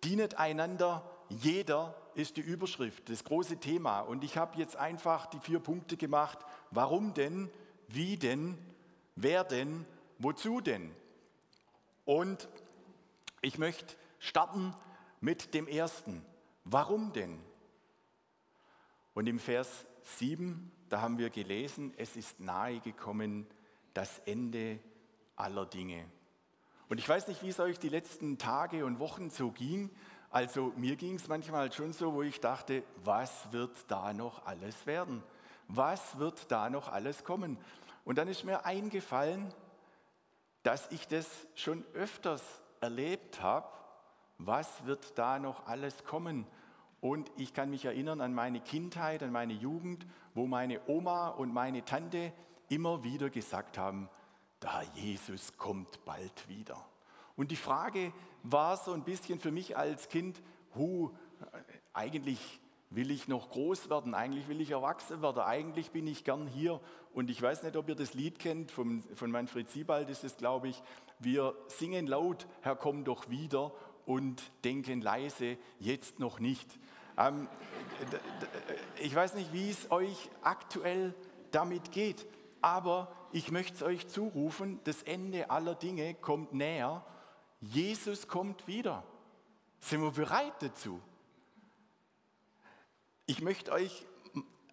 Dienet 0.04 0.40
einander, 0.40 1.08
jeder 1.42 1.96
ist 2.16 2.38
die 2.38 2.42
Überschrift, 2.42 3.10
das 3.10 3.24
große 3.24 3.58
Thema. 3.58 4.02
Und 4.02 4.24
ich 4.24 4.38
habe 4.38 4.58
jetzt 4.58 4.76
einfach 4.76 5.26
die 5.28 5.40
vier 5.40 5.60
Punkte 5.60 5.98
gemacht. 5.98 6.40
Warum 6.72 7.14
denn? 7.14 7.50
Wie 7.88 8.18
denn? 8.18 8.58
Wer 9.16 9.44
denn? 9.44 9.86
Wozu 10.20 10.62
denn? 10.62 10.94
Und 12.06 12.48
ich 13.42 13.58
möchte 13.58 13.96
starten 14.20 14.74
mit 15.22 15.54
dem 15.54 15.68
ersten. 15.68 16.24
Warum 16.66 17.14
denn? 17.14 17.40
Und 19.14 19.28
im 19.28 19.40
Vers 19.40 19.86
7, 20.04 20.72
da 20.90 21.02
haben 21.02 21.18
wir 21.18 21.30
gelesen, 21.30 21.94
es 21.98 22.16
ist 22.16 22.40
nahe 22.40 22.80
gekommen 22.80 23.48
das 23.94 24.20
Ende 24.20 24.80
aller 25.36 25.66
Dinge. 25.66 26.06
Und 26.90 27.00
ich 27.00 27.08
weiß 27.08 27.28
nicht, 27.28 27.42
wie 27.44 27.50
es 27.50 27.60
euch 27.60 27.80
die 27.80 27.90
letzten 27.90 28.38
Tage 28.38 28.86
und 28.86 29.00
Wochen 29.00 29.30
so 29.30 29.52
ging. 29.52 29.90
Also 30.34 30.74
mir 30.78 30.96
ging 30.96 31.14
es 31.14 31.28
manchmal 31.28 31.72
schon 31.72 31.94
so, 31.94 32.16
wo 32.16 32.24
ich 32.24 32.40
dachte, 32.40 32.82
was 33.04 33.52
wird 33.52 33.86
da 33.88 34.14
noch 34.14 34.48
alles 34.48 34.88
werden? 34.88 35.22
Was 35.68 36.18
wird 36.18 36.52
da 36.52 36.72
noch 36.72 36.92
alles 36.92 37.24
kommen? 37.24 37.60
Und 38.04 38.18
dann 38.18 38.28
ist 38.28 38.44
mir 38.44 38.66
eingefallen, 38.66 39.54
dass 40.64 40.90
ich 40.92 41.08
das 41.08 41.28
schon 41.54 41.86
öfters 41.94 42.42
erlebt 42.82 43.44
habe. 43.44 43.68
Was 44.40 44.88
wird 44.88 45.20
da 45.20 45.38
noch 45.38 45.68
alles 45.68 46.04
kommen? 46.04 46.48
Und 47.00 47.30
ich 47.38 47.54
kann 47.54 47.70
mich 47.70 47.86
erinnern 47.86 48.20
an 48.20 48.34
meine 48.34 48.60
Kindheit, 48.60 49.22
an 49.22 49.32
meine 49.32 49.54
Jugend, 49.54 50.04
wo 50.34 50.48
meine 50.48 50.82
Oma 50.88 51.28
und 51.28 51.54
meine 51.54 51.86
Tante 51.86 52.34
immer 52.70 53.04
wieder 53.04 53.30
gesagt 53.30 53.78
haben, 53.78 54.10
da 54.60 54.82
Jesus 54.96 55.56
kommt 55.58 56.04
bald 56.06 56.50
wieder. 56.50 56.84
Und 57.36 57.52
die 57.52 57.56
Frage 57.56 58.14
war 58.44 58.78
so 58.78 58.94
ein 58.94 59.04
bisschen 59.04 59.40
für 59.40 59.52
mich 59.52 59.78
als 59.78 60.10
Kind, 60.10 60.42
hu, 60.76 61.12
eigentlich 61.94 62.60
will 62.90 63.10
ich 63.10 63.28
noch 63.28 63.50
groß 63.50 63.90
werden, 63.90 64.14
eigentlich 64.14 64.48
will 64.48 64.62
ich 64.62 64.72
erwachsen 64.72 65.22
werden, 65.22 65.42
eigentlich 65.42 65.92
bin 65.92 66.06
ich 66.06 66.24
gern 66.24 66.48
hier. 66.48 66.80
Und 67.14 67.30
ich 67.30 67.42
weiß 67.42 67.64
nicht, 67.64 67.76
ob 67.76 67.90
ihr 67.90 67.96
das 67.96 68.14
Lied 68.14 68.38
kennt, 68.40 68.72
vom, 68.72 69.04
von 69.16 69.32
Manfred 69.32 69.70
Siebald 69.70 70.10
ist 70.10 70.24
es, 70.24 70.38
glaube 70.38 70.68
ich. 70.68 70.82
Wir 71.20 71.56
singen 71.68 72.06
laut, 72.06 72.48
Herr, 72.62 72.76
komm 72.76 73.04
doch 73.04 73.30
wieder 73.30 73.72
und 74.06 74.52
denken 74.64 75.02
leise, 75.02 75.58
jetzt 75.80 76.20
noch 76.20 76.40
nicht. 76.40 76.68
Ähm, 77.18 77.48
ich 79.00 79.16
weiß 79.16 79.36
nicht, 79.36 79.54
wie 79.54 79.70
es 79.70 79.92
euch 79.92 80.30
aktuell 80.42 81.14
damit 81.52 81.92
geht, 81.92 82.28
aber 82.62 83.12
ich 83.32 83.52
möchte 83.52 83.76
es 83.76 83.84
euch 83.84 84.08
zurufen, 84.08 84.80
das 84.84 85.04
Ende 85.04 85.50
aller 85.50 85.76
Dinge 85.76 86.14
kommt 86.16 86.54
näher. 86.54 87.06
Jesus 87.64 88.28
kommt 88.28 88.68
wieder. 88.68 89.04
Sind 89.80 90.02
wir 90.02 90.12
bereit 90.12 90.54
dazu? 90.60 91.02
Ich 93.26 93.42
möchte 93.42 93.72
euch 93.72 94.06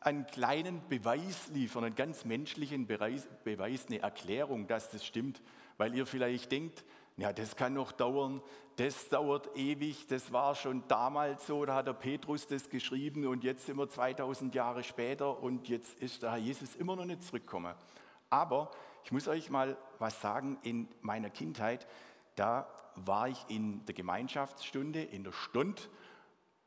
einen 0.01 0.27
kleinen 0.27 0.83
Beweis 0.89 1.49
liefern, 1.49 1.85
einen 1.85 1.95
ganz 1.95 2.25
menschlichen 2.25 2.87
Beweis, 2.87 3.87
eine 3.87 4.01
Erklärung, 4.01 4.67
dass 4.67 4.91
das 4.91 5.05
stimmt, 5.05 5.41
weil 5.77 5.95
ihr 5.95 6.07
vielleicht 6.07 6.51
denkt, 6.51 6.85
ja, 7.17 7.33
das 7.33 7.55
kann 7.55 7.75
noch 7.75 7.93
dauern, 7.93 8.41
das 8.77 9.09
dauert 9.09 9.57
ewig, 9.57 10.07
das 10.07 10.33
war 10.33 10.55
schon 10.55 10.83
damals 10.89 11.47
so, 11.47 11.65
da 11.67 11.75
hat 11.75 11.87
der 11.87 11.93
Petrus 11.93 12.47
das 12.47 12.71
geschrieben 12.71 13.27
und 13.27 13.45
jetzt 13.45 13.67
sind 13.67 13.77
wir 13.77 13.89
2000 13.89 14.55
Jahre 14.55 14.83
später 14.83 15.41
und 15.43 15.69
jetzt 15.69 16.01
ist 16.01 16.23
der 16.23 16.33
Herr 16.33 16.39
Jesus 16.39 16.77
immer 16.77 16.97
noch 16.97 17.05
nicht 17.05 17.23
zurückgekommen. 17.23 17.75
Aber 18.31 18.71
ich 19.05 19.13
muss 19.13 19.29
euch 19.29 19.51
mal 19.51 19.77
was 19.99 20.21
sagen, 20.21 20.59
in 20.63 20.89
meiner 21.03 21.31
Kindheit, 21.31 21.87
da 22.37 22.69
war 22.97 23.29
ich 23.29 23.39
in 23.49 23.85
der 23.87 23.95
Gemeinschaftsstunde, 23.95 25.03
in 25.03 25.25
der 25.25 25.33
Stunde 25.33 25.83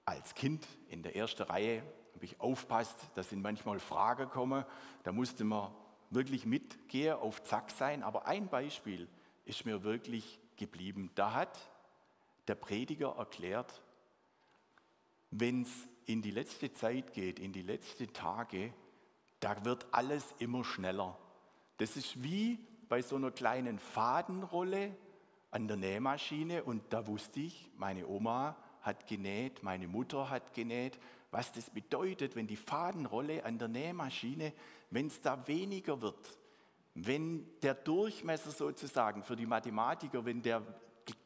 als 0.06 0.36
Kind 0.36 0.68
in 0.90 1.04
der 1.04 1.16
ersten 1.16 1.44
Reihe, 1.44 1.84
habe 2.14 2.26
ich 2.26 2.40
aufpasst, 2.40 3.00
da 3.16 3.24
sind 3.24 3.42
manchmal 3.42 3.80
Fragen 3.80 4.26
gekommen, 4.26 4.66
da 5.04 5.12
musste 5.12 5.44
man 5.44 5.74
wirklich 6.10 6.46
mitgehen, 6.46 7.16
auf 7.16 7.44
Zack 7.44 7.72
sein. 7.72 8.04
Aber 8.04 8.28
ein 8.28 8.48
Beispiel 8.48 9.08
ist 9.46 9.66
mir 9.66 9.84
wirklich 9.84 10.40
geblieben. 10.56 11.12
Da 11.16 11.34
hat 11.34 11.60
der 12.48 12.56
Prediger 12.56 13.16
erklärt, 13.18 13.82
wenn 15.32 15.64
es 15.64 15.88
in 16.06 16.22
die 16.22 16.32
letzte 16.32 16.72
Zeit 16.74 17.14
geht, 17.14 17.40
in 17.40 17.54
die 17.54 17.62
letzten 17.62 18.12
Tage, 18.14 18.74
da 19.40 19.66
wird 19.66 19.88
alles 19.92 20.34
immer 20.40 20.64
schneller. 20.64 21.18
Das 21.78 21.98
ist 21.98 22.22
wie 22.22 22.60
bei 22.88 23.02
so 23.02 23.16
einer 23.16 23.32
kleinen 23.32 23.80
Fadenrolle 23.80 24.96
an 25.54 25.68
der 25.68 25.78
Nähmaschine 25.78 26.64
und 26.64 26.82
da 26.92 27.06
wusste 27.06 27.40
ich, 27.40 27.70
meine 27.78 28.08
Oma 28.08 28.58
hat 28.82 29.06
genäht, 29.06 29.62
meine 29.62 29.88
Mutter 29.88 30.30
hat 30.32 30.54
genäht, 30.54 31.00
was 31.30 31.52
das 31.52 31.70
bedeutet, 31.70 32.36
wenn 32.36 32.48
die 32.48 32.56
Fadenrolle 32.56 33.46
an 33.46 33.60
der 33.60 33.68
Nähmaschine, 33.68 34.52
wenn 34.90 35.08
es 35.08 35.22
da 35.22 35.48
weniger 35.48 36.02
wird, 36.02 36.40
wenn 36.96 37.48
der 37.62 37.76
Durchmesser 37.76 38.50
sozusagen 38.50 39.24
für 39.24 39.36
die 39.36 39.46
Mathematiker, 39.46 40.26
wenn 40.26 40.42
der 40.42 40.64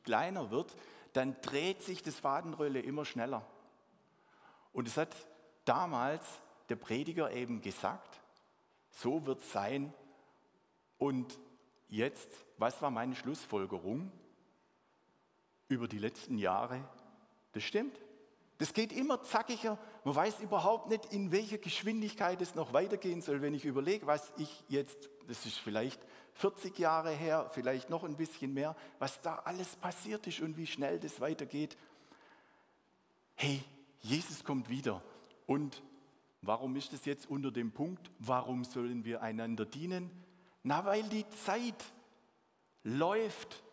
kleiner 0.04 0.52
wird, 0.52 0.76
dann 1.14 1.38
dreht 1.42 1.82
sich 1.82 2.04
das 2.04 2.20
Fadenrolle 2.20 2.82
immer 2.82 3.06
schneller. 3.06 3.46
Und 4.74 4.90
es 4.90 4.98
hat 4.98 5.16
damals 5.64 6.26
der 6.68 6.76
Prediger 6.76 7.32
eben 7.32 7.62
gesagt, 7.62 8.20
so 8.92 9.26
wird 9.26 9.42
es 9.42 9.52
sein. 9.52 9.94
Und 10.98 11.40
jetzt, 11.88 12.30
was 12.58 12.82
war 12.82 12.92
meine 12.92 13.16
Schlussfolgerung 13.16 14.12
über 15.68 15.88
die 15.88 16.00
letzten 16.00 16.38
Jahre? 16.38 16.84
Das 17.54 17.64
stimmt. 17.64 18.00
Das 18.58 18.74
geht 18.74 18.92
immer 18.92 19.22
zackiger. 19.22 19.78
Man 20.04 20.16
weiß 20.16 20.40
überhaupt 20.40 20.90
nicht, 20.90 21.06
in 21.14 21.32
welcher 21.32 21.60
Geschwindigkeit 21.60 22.42
es 22.42 22.56
noch 22.56 22.74
weitergehen 22.74 23.22
soll. 23.22 23.42
Wenn 23.42 23.54
ich 23.54 23.66
überlege, 23.66 24.08
was 24.08 24.34
ich 24.38 24.64
jetzt, 24.68 25.10
das 25.28 25.46
ist 25.46 25.60
vielleicht 25.60 26.02
40 26.34 26.78
Jahre 26.80 27.12
her, 27.12 27.50
vielleicht 27.52 27.90
noch 27.90 28.04
ein 28.04 28.16
bisschen 28.16 28.54
mehr, 28.54 28.76
was 28.98 29.22
da 29.22 29.36
alles 29.46 29.76
passiert 29.76 30.26
ist 30.26 30.40
und 30.40 30.58
wie 30.58 30.66
schnell 30.66 31.00
das 31.00 31.22
weitergeht. 31.22 31.78
Hey, 33.36 33.64
Jesus 34.00 34.44
kommt 34.44 34.70
wieder. 34.70 35.04
Und 35.46 35.84
warum 36.42 36.76
ist 36.76 36.94
das 36.94 37.06
jetzt 37.06 37.30
unter 37.30 37.52
dem 37.52 37.72
Punkt, 37.72 38.10
warum 38.18 38.64
sollen 38.64 39.06
wir 39.06 39.22
einander 39.22 39.66
dienen? 39.66 40.10
Na, 40.64 40.84
weil 40.86 41.04
die 41.04 41.28
Zeit 41.30 41.84
läuft 42.88 43.64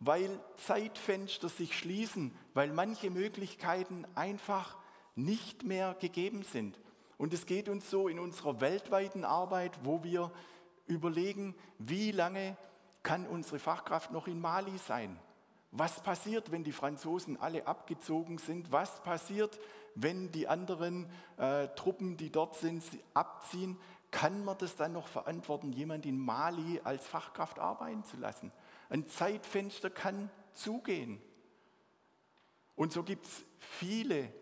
weil 0.00 0.40
Zeitfenster 0.56 1.48
sich 1.48 1.76
schließen, 1.76 2.36
weil 2.54 2.72
manche 2.72 3.10
Möglichkeiten 3.10 4.06
einfach 4.14 4.76
nicht 5.14 5.64
mehr 5.64 5.96
gegeben 6.00 6.42
sind. 6.42 6.78
Und 7.16 7.32
es 7.32 7.46
geht 7.46 7.68
uns 7.68 7.90
so 7.90 8.08
in 8.08 8.18
unserer 8.18 8.60
weltweiten 8.60 9.24
Arbeit, 9.24 9.72
wo 9.84 10.04
wir 10.04 10.30
überlegen, 10.86 11.54
wie 11.78 12.10
lange 12.10 12.56
kann 13.02 13.26
unsere 13.26 13.58
Fachkraft 13.58 14.12
noch 14.12 14.26
in 14.26 14.40
Mali 14.40 14.76
sein? 14.76 15.18
Was 15.70 16.02
passiert, 16.02 16.52
wenn 16.52 16.64
die 16.64 16.72
Franzosen 16.72 17.40
alle 17.40 17.66
abgezogen 17.66 18.38
sind? 18.38 18.72
Was 18.72 19.02
passiert, 19.02 19.58
wenn 19.94 20.30
die 20.30 20.46
anderen 20.46 21.10
äh, 21.38 21.68
Truppen, 21.68 22.16
die 22.16 22.30
dort 22.30 22.56
sind, 22.56 22.84
abziehen? 23.14 23.78
Kann 24.16 24.46
man 24.46 24.56
das 24.56 24.76
dann 24.76 24.94
noch 24.94 25.08
verantworten, 25.08 25.74
jemand 25.74 26.06
in 26.06 26.18
Mali 26.18 26.80
als 26.82 27.06
Fachkraft 27.06 27.58
arbeiten 27.58 28.02
zu 28.02 28.16
lassen? 28.16 28.50
Ein 28.88 29.06
Zeitfenster 29.06 29.90
kann 29.90 30.30
zugehen. 30.54 31.20
Und 32.76 32.94
so 32.94 33.02
gibt 33.02 33.26
es 33.26 33.44
viele 33.58 34.32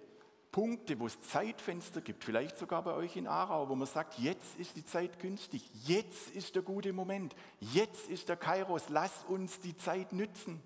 Punkte, 0.53 1.01
wo 1.01 1.07
es 1.07 1.21
Zeitfenster 1.23 2.03
gibt, 2.03 2.23
vielleicht 2.23 2.57
sogar 2.57 2.85
bei 2.85 2.93
euch 2.93 3.17
in 3.17 3.27
Aarau, 3.27 3.69
wo 3.69 3.75
man 3.75 3.89
sagt, 3.89 4.17
jetzt 4.21 4.57
ist 4.61 4.77
die 4.77 4.85
Zeit 4.85 5.19
günstig, 5.19 5.69
jetzt 5.83 6.31
ist 6.31 6.55
der 6.55 6.63
gute 6.63 6.93
Moment, 6.93 7.35
jetzt 7.59 8.09
ist 8.09 8.29
der 8.29 8.37
Kairos, 8.37 8.91
lass 8.91 9.25
uns 9.25 9.59
die 9.59 9.77
Zeit 9.77 10.13
nützen. 10.13 10.63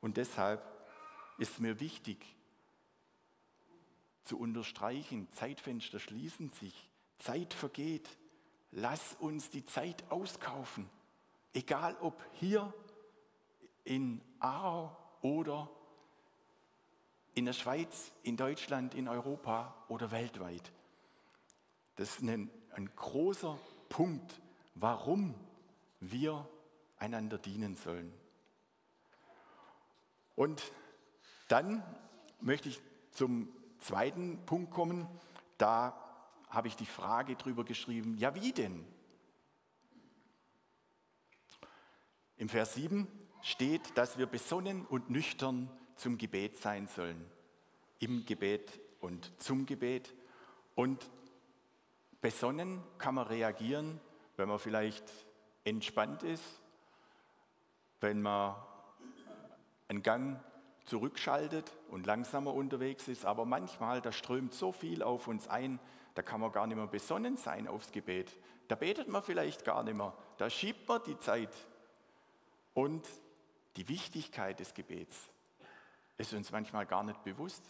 Und 0.00 0.16
deshalb 0.16 0.60
ist 1.38 1.60
mir 1.60 1.78
wichtig 1.78 2.34
zu 4.24 4.40
unterstreichen, 4.40 5.30
Zeitfenster 5.30 6.00
schließen 6.00 6.50
sich, 6.50 6.89
Zeit 7.20 7.54
vergeht, 7.54 8.08
lass 8.72 9.14
uns 9.20 9.50
die 9.50 9.64
Zeit 9.64 10.04
auskaufen. 10.10 10.88
Egal 11.52 11.96
ob 12.00 12.20
hier 12.34 12.72
in 13.84 14.20
Aarau 14.38 14.96
oder 15.22 15.68
in 17.34 17.44
der 17.44 17.52
Schweiz, 17.52 18.12
in 18.22 18.36
Deutschland, 18.36 18.94
in 18.94 19.08
Europa 19.08 19.74
oder 19.88 20.10
weltweit. 20.10 20.72
Das 21.96 22.10
ist 22.10 22.22
ein, 22.22 22.50
ein 22.72 22.90
großer 22.96 23.58
Punkt, 23.88 24.40
warum 24.74 25.34
wir 26.00 26.48
einander 26.98 27.38
dienen 27.38 27.76
sollen. 27.76 28.12
Und 30.36 30.62
dann 31.48 31.82
möchte 32.40 32.68
ich 32.68 32.80
zum 33.10 33.48
zweiten 33.80 34.38
Punkt 34.46 34.70
kommen. 34.70 35.06
Da 35.58 36.09
habe 36.50 36.68
ich 36.68 36.76
die 36.76 36.86
Frage 36.86 37.36
drüber 37.36 37.64
geschrieben, 37.64 38.16
ja 38.18 38.34
wie 38.34 38.52
denn? 38.52 38.84
Im 42.36 42.48
Vers 42.48 42.74
7 42.74 43.06
steht, 43.42 43.96
dass 43.96 44.18
wir 44.18 44.26
besonnen 44.26 44.84
und 44.86 45.10
nüchtern 45.10 45.70
zum 45.96 46.18
Gebet 46.18 46.58
sein 46.58 46.88
sollen. 46.88 47.24
Im 47.98 48.24
Gebet 48.24 48.80
und 49.00 49.32
zum 49.40 49.66
Gebet. 49.66 50.14
Und 50.74 51.10
besonnen 52.20 52.82
kann 52.98 53.14
man 53.14 53.26
reagieren, 53.26 54.00
wenn 54.36 54.48
man 54.48 54.58
vielleicht 54.58 55.04
entspannt 55.64 56.22
ist, 56.22 56.60
wenn 58.00 58.22
man 58.22 58.56
einen 59.88 60.02
Gang 60.02 60.40
zurückschaltet 60.86 61.70
und 61.90 62.06
langsamer 62.06 62.54
unterwegs 62.54 63.06
ist. 63.08 63.26
Aber 63.26 63.44
manchmal, 63.44 64.00
da 64.00 64.12
strömt 64.12 64.54
so 64.54 64.72
viel 64.72 65.02
auf 65.02 65.28
uns 65.28 65.46
ein, 65.46 65.78
da 66.14 66.22
kann 66.22 66.40
man 66.40 66.52
gar 66.52 66.66
nicht 66.66 66.76
mehr 66.76 66.86
besonnen 66.86 67.36
sein 67.36 67.68
aufs 67.68 67.92
Gebet. 67.92 68.36
Da 68.68 68.74
betet 68.74 69.08
man 69.08 69.22
vielleicht 69.22 69.64
gar 69.64 69.82
nicht 69.82 69.96
mehr. 69.96 70.14
Da 70.38 70.50
schiebt 70.50 70.88
man 70.88 71.02
die 71.04 71.18
Zeit 71.18 71.54
und 72.74 73.06
die 73.76 73.88
Wichtigkeit 73.88 74.60
des 74.60 74.74
Gebets 74.74 75.28
ist 76.18 76.34
uns 76.34 76.52
manchmal 76.52 76.86
gar 76.86 77.02
nicht 77.02 77.22
bewusst. 77.24 77.62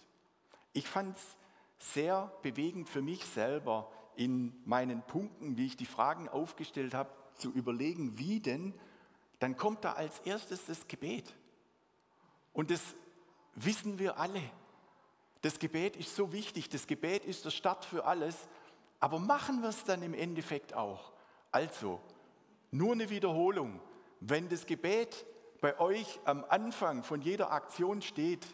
Ich 0.73 0.89
fand 0.89 1.17
es 1.17 1.37
sehr 1.79 2.33
bewegend 2.43 2.89
für 2.89 3.01
mich 3.01 3.25
selber 3.25 3.91
in 4.17 4.61
meinen 4.67 5.03
Punkten, 5.03 5.57
wie 5.57 5.67
ich 5.67 5.77
die 5.77 5.87
Fragen 5.87 6.29
aufgestellt 6.29 6.95
habe, 6.95 7.11
zu 7.37 7.51
überlegen, 7.53 8.19
wie 8.19 8.41
denn, 8.41 8.75
dann 9.39 9.57
kommt 9.57 9.85
da 9.85 9.93
als 9.93 10.19
erstes 10.21 10.67
das 10.67 10.87
Gebet. 10.89 11.35
Und 12.53 12.71
das 12.71 12.95
wissen 13.55 13.99
wir 13.99 14.19
alle. 14.19 14.43
Das 15.43 15.59
Gebet 15.59 15.97
ist 15.97 16.15
so 16.15 16.33
wichtig, 16.33 16.69
das 16.69 16.87
Gebet 16.87 17.25
ist 17.25 17.45
der 17.45 17.51
Start 17.51 17.85
für 17.85 18.05
alles, 18.05 18.49
aber 18.99 19.19
machen 19.19 19.63
wir 19.63 19.71
es 19.71 19.85
dann 19.85 20.03
im 20.03 20.13
Endeffekt 20.13 20.75
auch. 20.75 21.13
Also, 21.51 22.01
nur 22.71 22.93
eine 22.93 23.09
Wiederholung. 23.09 23.81
Wenn 24.21 24.49
das 24.51 24.67
Gebet 24.67 25.25
bei 25.63 25.79
euch 25.81 26.21
am 26.27 26.45
Anfang 26.49 27.03
von 27.03 27.23
jeder 27.23 27.53
Aktion 27.53 28.03
steht, 28.03 28.47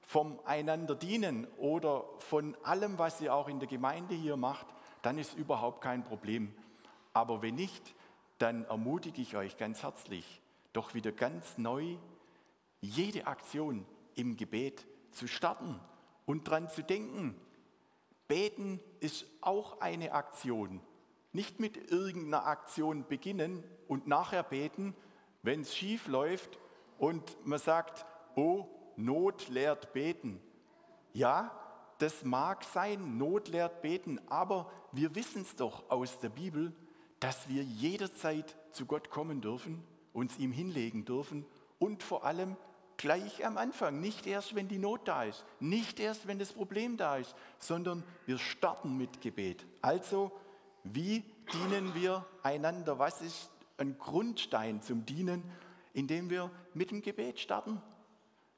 vom 0.00 0.40
einander 0.44 0.96
dienen 0.96 1.46
oder 1.58 2.04
von 2.18 2.56
allem, 2.64 2.98
was 2.98 3.20
ihr 3.20 3.32
auch 3.32 3.48
in 3.48 3.60
der 3.60 3.68
Gemeinde 3.68 4.16
hier 4.16 4.36
macht, 4.36 4.66
dann 5.02 5.18
ist 5.18 5.34
überhaupt 5.34 5.80
kein 5.80 6.02
Problem. 6.02 6.52
Aber 7.12 7.40
wenn 7.40 7.54
nicht, 7.54 7.94
dann 8.38 8.64
ermutige 8.64 9.22
ich 9.22 9.36
euch 9.36 9.56
ganz 9.56 9.84
herzlich, 9.84 10.42
doch 10.72 10.94
wieder 10.94 11.12
ganz 11.12 11.56
neu 11.56 11.96
jede 12.80 13.28
Aktion 13.28 13.86
im 14.16 14.36
Gebet 14.36 14.84
zu 15.12 15.28
starten 15.28 15.78
und 16.26 16.48
dran 16.48 16.68
zu 16.68 16.82
denken. 16.82 17.34
Beten 18.28 18.80
ist 19.00 19.26
auch 19.40 19.80
eine 19.80 20.12
Aktion. 20.12 20.80
Nicht 21.32 21.60
mit 21.60 21.90
irgendeiner 21.90 22.46
Aktion 22.46 23.06
beginnen 23.06 23.64
und 23.88 24.06
nachher 24.06 24.42
beten, 24.42 24.94
wenn 25.42 25.62
es 25.62 25.74
schief 25.74 26.06
läuft 26.06 26.58
und 26.98 27.36
man 27.46 27.58
sagt, 27.58 28.06
oh, 28.36 28.66
Not 28.96 29.48
lehrt 29.48 29.92
beten. 29.92 30.40
Ja, 31.14 31.50
das 31.98 32.24
mag 32.24 32.64
sein, 32.64 33.16
Not 33.16 33.48
lehrt 33.48 33.82
beten, 33.82 34.20
aber 34.28 34.70
wir 34.92 35.14
wissen 35.14 35.42
es 35.42 35.56
doch 35.56 35.90
aus 35.90 36.18
der 36.18 36.28
Bibel, 36.28 36.72
dass 37.20 37.48
wir 37.48 37.62
jederzeit 37.62 38.56
zu 38.72 38.86
Gott 38.86 39.10
kommen 39.10 39.40
dürfen, 39.40 39.82
uns 40.12 40.38
ihm 40.38 40.52
hinlegen 40.52 41.04
dürfen 41.04 41.46
und 41.78 42.02
vor 42.02 42.24
allem 42.24 42.56
gleich 43.02 43.44
am 43.44 43.58
Anfang, 43.58 44.00
nicht 44.00 44.26
erst, 44.26 44.54
wenn 44.54 44.68
die 44.68 44.78
Not 44.78 45.06
da 45.06 45.24
ist, 45.24 45.44
nicht 45.60 46.00
erst, 46.00 46.26
wenn 46.26 46.38
das 46.38 46.52
Problem 46.52 46.96
da 46.96 47.16
ist, 47.16 47.34
sondern 47.58 48.02
wir 48.26 48.38
starten 48.38 48.96
mit 48.96 49.20
Gebet. 49.20 49.66
Also, 49.82 50.32
wie 50.84 51.22
dienen 51.52 51.94
wir 51.94 52.24
einander? 52.42 52.98
Was 52.98 53.20
ist 53.20 53.50
ein 53.82 53.98
Grundstein 53.98 54.80
zum 54.80 55.04
Dienen, 55.04 55.42
indem 55.92 56.30
wir 56.30 56.50
mit 56.72 56.90
dem 56.90 57.02
Gebet 57.02 57.40
starten. 57.40 57.82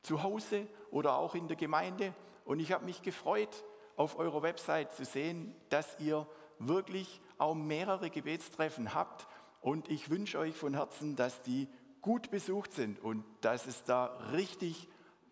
Zu 0.02 0.22
Hause 0.22 0.66
oder 0.90 1.16
auch 1.16 1.34
in 1.34 1.48
der 1.48 1.56
Gemeinde. 1.56 2.14
Und 2.44 2.60
ich 2.60 2.72
habe 2.72 2.84
mich 2.84 3.02
gefreut, 3.02 3.64
auf 3.96 4.18
eurer 4.18 4.42
Website 4.42 4.92
zu 4.92 5.04
sehen, 5.04 5.54
dass 5.70 5.98
ihr 5.98 6.26
wirklich 6.58 7.20
auch 7.38 7.54
mehrere 7.54 8.10
Gebetstreffen 8.10 8.94
habt. 8.94 9.26
Und 9.60 9.88
ich 9.88 10.10
wünsche 10.10 10.38
euch 10.38 10.54
von 10.54 10.74
Herzen, 10.74 11.16
dass 11.16 11.42
die 11.42 11.68
gut 12.04 12.30
besucht 12.30 12.74
sind 12.74 13.00
und 13.00 13.24
dass 13.40 13.66
es 13.66 13.82
da 13.84 14.04
richtig 14.32 14.88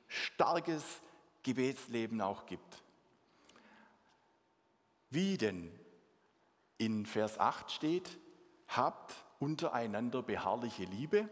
starkes 0.09 1.03
Gebetsleben 1.43 2.23
auch 2.23 2.47
gibt. 2.47 2.83
Wie 5.11 5.37
denn? 5.37 5.71
In 6.79 7.05
Vers 7.05 7.39
8 7.39 7.71
steht, 7.71 8.19
habt 8.69 9.15
untereinander 9.39 10.23
beharrliche 10.23 10.85
Liebe. 10.85 11.29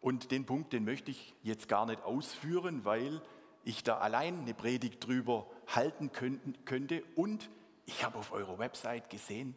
Und 0.00 0.32
den 0.32 0.44
Punkt, 0.44 0.72
den 0.72 0.84
möchte 0.84 1.12
ich 1.12 1.34
jetzt 1.44 1.68
gar 1.68 1.86
nicht 1.86 2.02
ausführen, 2.02 2.84
weil 2.84 3.22
ich 3.62 3.84
da 3.84 3.98
allein 3.98 4.40
eine 4.40 4.52
Predigt 4.52 5.06
drüber 5.06 5.48
halten 5.68 6.10
könnte. 6.10 7.04
Und 7.14 7.50
ich 7.84 8.04
habe 8.04 8.18
auf 8.18 8.32
eurer 8.32 8.58
Website 8.58 9.10
gesehen, 9.10 9.54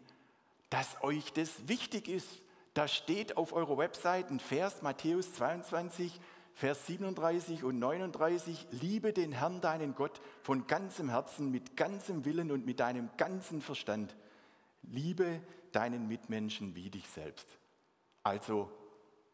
dass 0.70 1.02
euch 1.02 1.34
das 1.34 1.68
wichtig 1.68 2.08
ist. 2.08 2.44
Da 2.80 2.88
steht 2.88 3.36
auf 3.36 3.52
eurer 3.52 3.78
Website 3.78 4.30
ein 4.32 4.40
Vers, 4.40 4.82
Matthäus 4.82 5.34
22, 5.34 6.18
Vers 6.54 6.88
37 6.88 7.66
und 7.66 7.78
39, 7.78 8.68
liebe 8.72 9.12
den 9.12 9.34
Herrn, 9.34 9.60
deinen 9.60 9.96
Gott, 9.96 10.22
von 10.44 10.66
ganzem 10.66 11.10
Herzen, 11.10 11.52
mit 11.52 11.76
ganzem 11.76 12.24
Willen 12.24 12.54
und 12.54 12.66
mit 12.66 12.80
deinem 12.80 13.10
ganzen 13.18 13.62
Verstand. 13.62 14.16
Liebe 14.82 15.42
deinen 15.74 16.08
Mitmenschen 16.08 16.74
wie 16.74 16.90
dich 16.90 17.06
selbst. 17.10 17.50
Also, 18.24 18.72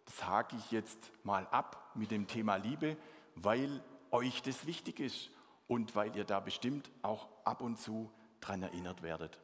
das 0.05 0.25
hake 0.25 0.55
ich 0.55 0.71
jetzt 0.71 1.11
mal 1.21 1.45
ab 1.51 1.91
mit 1.93 2.09
dem 2.09 2.25
Thema 2.25 2.55
Liebe, 2.55 2.97
weil 3.35 3.83
euch 4.09 4.41
das 4.41 4.65
wichtig 4.65 4.99
ist 4.99 5.29
und 5.67 5.95
weil 5.95 6.15
ihr 6.15 6.25
da 6.25 6.39
bestimmt 6.39 6.89
auch 7.03 7.27
ab 7.43 7.61
und 7.61 7.77
zu 7.77 8.11
dran 8.41 8.63
erinnert 8.63 9.03
werdet. 9.03 9.39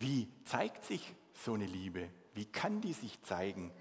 Wie 0.00 0.26
zeigt 0.46 0.84
sich 0.84 1.14
so 1.32 1.54
eine 1.54 1.66
Liebe? 1.66 2.10
Wie 2.34 2.46
kann 2.46 2.80
die 2.80 2.92
sich 2.92 3.22
zeigen? 3.22 3.72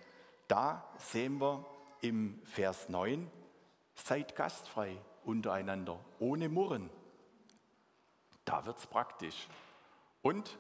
Da 0.48 0.88
sehen 0.98 1.42
wir 1.42 1.66
im 2.02 2.42
Vers 2.46 2.90
9, 2.90 3.30
seid 3.96 4.36
gastfrei 4.36 4.98
untereinander, 5.24 6.00
ohne 6.20 6.50
Murren. 6.50 6.90
Da 8.46 8.66
wird 8.66 8.78
es 8.78 8.88
praktisch. 8.88 9.48
Und 10.22 10.58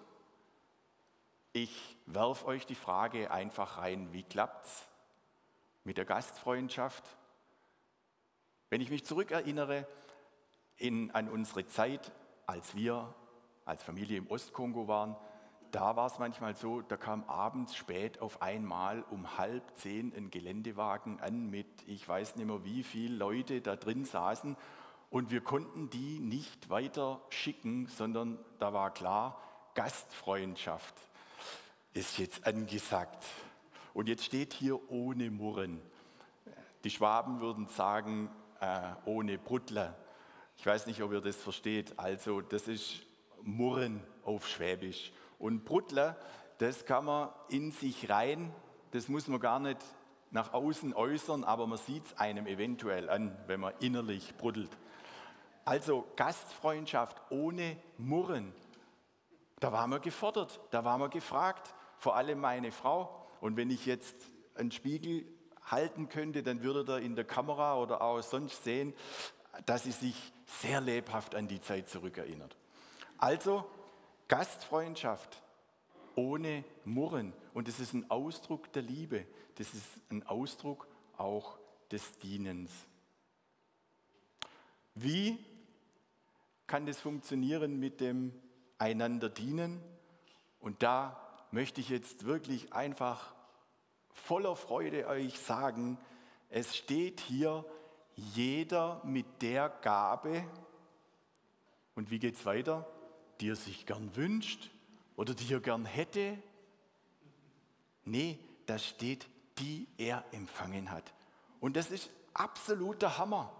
ich 1.51 1.97
werfe 2.07 2.47
euch 2.47 2.65
die 2.65 2.75
Frage 2.75 3.29
einfach 3.29 3.77
rein, 3.77 4.11
wie 4.11 4.23
klappt 4.23 4.65
es 4.65 4.87
mit 5.83 5.97
der 5.97 6.05
Gastfreundschaft? 6.05 7.03
Wenn 8.69 8.81
ich 8.81 8.89
mich 8.89 9.05
zurückerinnere 9.05 9.87
in, 10.77 11.11
an 11.11 11.29
unsere 11.29 11.67
Zeit, 11.67 12.11
als 12.47 12.75
wir 12.75 13.13
als 13.65 13.83
Familie 13.83 14.17
im 14.17 14.27
Ostkongo 14.27 14.87
waren, 14.87 15.15
da 15.73 15.95
war 15.95 16.05
es 16.05 16.19
manchmal 16.19 16.55
so, 16.55 16.81
da 16.81 16.97
kam 16.97 17.23
abends 17.23 17.75
spät 17.75 18.21
auf 18.21 18.43
einmal 18.43 19.03
um 19.09 19.39
halb 19.39 19.63
zehn 19.75 20.13
ein 20.15 20.29
Geländewagen 20.29 21.19
an 21.19 21.49
mit, 21.49 21.65
ich 21.87 22.07
weiß 22.07 22.35
nicht 22.35 22.45
mehr 22.45 22.63
wie 22.63 22.83
viele 22.83 23.15
Leute 23.15 23.59
da 23.59 23.75
drin 23.75 24.05
saßen 24.05 24.55
und 25.09 25.31
wir 25.31 25.41
konnten 25.41 25.89
die 25.89 26.19
nicht 26.19 26.69
weiter 26.69 27.21
schicken, 27.29 27.87
sondern 27.87 28.37
da 28.59 28.71
war 28.71 28.93
klar, 28.93 29.41
Gastfreundschaft 29.73 30.93
ist 31.93 32.19
jetzt 32.19 32.45
angesagt. 32.45 33.25
Und 33.95 34.07
jetzt 34.07 34.25
steht 34.25 34.53
hier 34.53 34.91
ohne 34.91 35.31
Murren. 35.31 35.81
Die 36.83 36.91
Schwaben 36.91 37.39
würden 37.39 37.67
sagen, 37.67 38.29
äh, 38.59 38.93
ohne 39.05 39.39
Bruttler. 39.39 39.95
Ich 40.57 40.65
weiß 40.65 40.85
nicht, 40.85 41.01
ob 41.01 41.11
ihr 41.13 41.21
das 41.21 41.37
versteht. 41.37 41.97
Also, 41.97 42.41
das 42.41 42.67
ist 42.67 43.01
Murren 43.41 44.03
auf 44.23 44.47
Schwäbisch. 44.47 45.11
Und 45.43 45.65
Bruttler, 45.65 46.15
das 46.59 46.85
kann 46.85 47.03
man 47.03 47.27
in 47.49 47.73
sich 47.73 48.09
rein, 48.09 48.55
das 48.91 49.09
muss 49.09 49.27
man 49.27 49.41
gar 49.41 49.59
nicht 49.59 49.81
nach 50.31 50.53
außen 50.53 50.93
äußern, 50.93 51.43
aber 51.43 51.67
man 51.67 51.77
sieht 51.77 52.05
es 52.05 52.17
einem 52.17 52.47
eventuell 52.47 53.09
an, 53.09 53.37
wenn 53.47 53.59
man 53.59 53.73
innerlich 53.81 54.37
bruddelt. 54.37 54.69
Also 55.65 56.07
Gastfreundschaft 56.15 57.21
ohne 57.29 57.75
Murren, 57.97 58.53
da 59.59 59.73
waren 59.73 59.89
wir 59.89 59.99
gefordert, 59.99 60.61
da 60.71 60.85
waren 60.85 61.01
wir 61.01 61.09
gefragt, 61.09 61.75
vor 61.97 62.15
allem 62.15 62.39
meine 62.39 62.71
Frau. 62.71 63.27
Und 63.41 63.57
wenn 63.57 63.69
ich 63.69 63.85
jetzt 63.85 64.15
einen 64.55 64.71
Spiegel 64.71 65.25
halten 65.65 66.07
könnte, 66.07 66.41
dann 66.41 66.63
würde 66.63 66.89
er 66.89 66.99
in 66.99 67.17
der 67.17 67.25
Kamera 67.25 67.75
oder 67.75 68.01
auch 68.01 68.21
sonst 68.21 68.63
sehen, 68.63 68.93
dass 69.65 69.83
sie 69.83 69.91
sich 69.91 70.15
sehr 70.61 70.79
lebhaft 70.79 71.35
an 71.35 71.49
die 71.49 71.59
Zeit 71.59 71.89
zurückerinnert. 71.89 72.55
Also 73.17 73.65
Gastfreundschaft 74.27 75.41
ohne 76.15 76.63
Murren. 76.85 77.33
Und 77.53 77.67
das 77.67 77.79
ist 77.79 77.93
ein 77.93 78.09
Ausdruck 78.09 78.71
der 78.73 78.83
Liebe. 78.83 79.25
Das 79.55 79.73
ist 79.73 79.87
ein 80.09 80.25
Ausdruck 80.27 80.87
auch 81.17 81.57
des 81.91 82.17
Dienens. 82.19 82.71
Wie 84.95 85.43
kann 86.67 86.85
das 86.85 86.99
funktionieren 86.99 87.79
mit 87.79 87.99
dem 87.99 88.33
einander 88.77 89.29
dienen? 89.29 89.81
Und 90.59 90.83
da 90.83 91.19
möchte 91.51 91.81
ich 91.81 91.89
jetzt 91.89 92.25
wirklich 92.25 92.73
einfach 92.73 93.33
voller 94.11 94.55
Freude 94.55 95.07
euch 95.07 95.39
sagen, 95.39 95.97
es 96.49 96.75
steht 96.75 97.19
hier, 97.19 97.65
jeder 98.15 99.01
mit 99.03 99.41
der 99.41 99.69
Gabe, 99.69 100.45
und 101.95 102.11
wie 102.11 102.19
geht 102.19 102.35
es 102.35 102.45
weiter? 102.45 102.87
Die 103.43 103.49
er 103.49 103.57
sich 103.57 103.85
gern 103.85 104.15
wünscht 104.15 104.71
oder 105.17 105.33
die 105.33 105.53
er 105.53 105.59
gern 105.59 105.83
hätte. 105.83 106.37
Nee, 108.05 108.39
da 108.67 108.79
steht, 108.79 109.27
die 109.57 109.85
er 109.97 110.23
empfangen 110.31 110.89
hat. 110.91 111.03
Und 111.59 111.75
das 111.75 111.91
ist 111.91 112.09
absoluter 112.33 113.17
Hammer. 113.17 113.51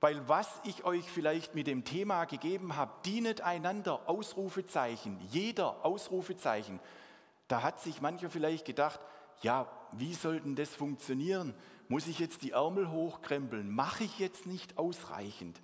Weil 0.00 0.28
was 0.28 0.60
ich 0.64 0.82
euch 0.82 1.08
vielleicht 1.08 1.54
mit 1.54 1.68
dem 1.68 1.84
Thema 1.84 2.24
gegeben 2.24 2.74
habe, 2.74 2.90
dienet 3.04 3.42
einander, 3.42 4.08
Ausrufezeichen, 4.08 5.20
jeder 5.30 5.84
Ausrufezeichen, 5.84 6.80
da 7.46 7.62
hat 7.62 7.80
sich 7.80 8.00
mancher 8.00 8.28
vielleicht 8.28 8.64
gedacht, 8.64 8.98
ja, 9.40 9.70
wie 9.92 10.14
soll 10.14 10.40
denn 10.40 10.56
das 10.56 10.70
funktionieren? 10.70 11.54
Muss 11.86 12.08
ich 12.08 12.18
jetzt 12.18 12.42
die 12.42 12.50
Ärmel 12.50 12.90
hochkrempeln? 12.90 13.70
Mache 13.70 14.02
ich 14.02 14.18
jetzt 14.18 14.46
nicht 14.46 14.78
ausreichend? 14.78 15.60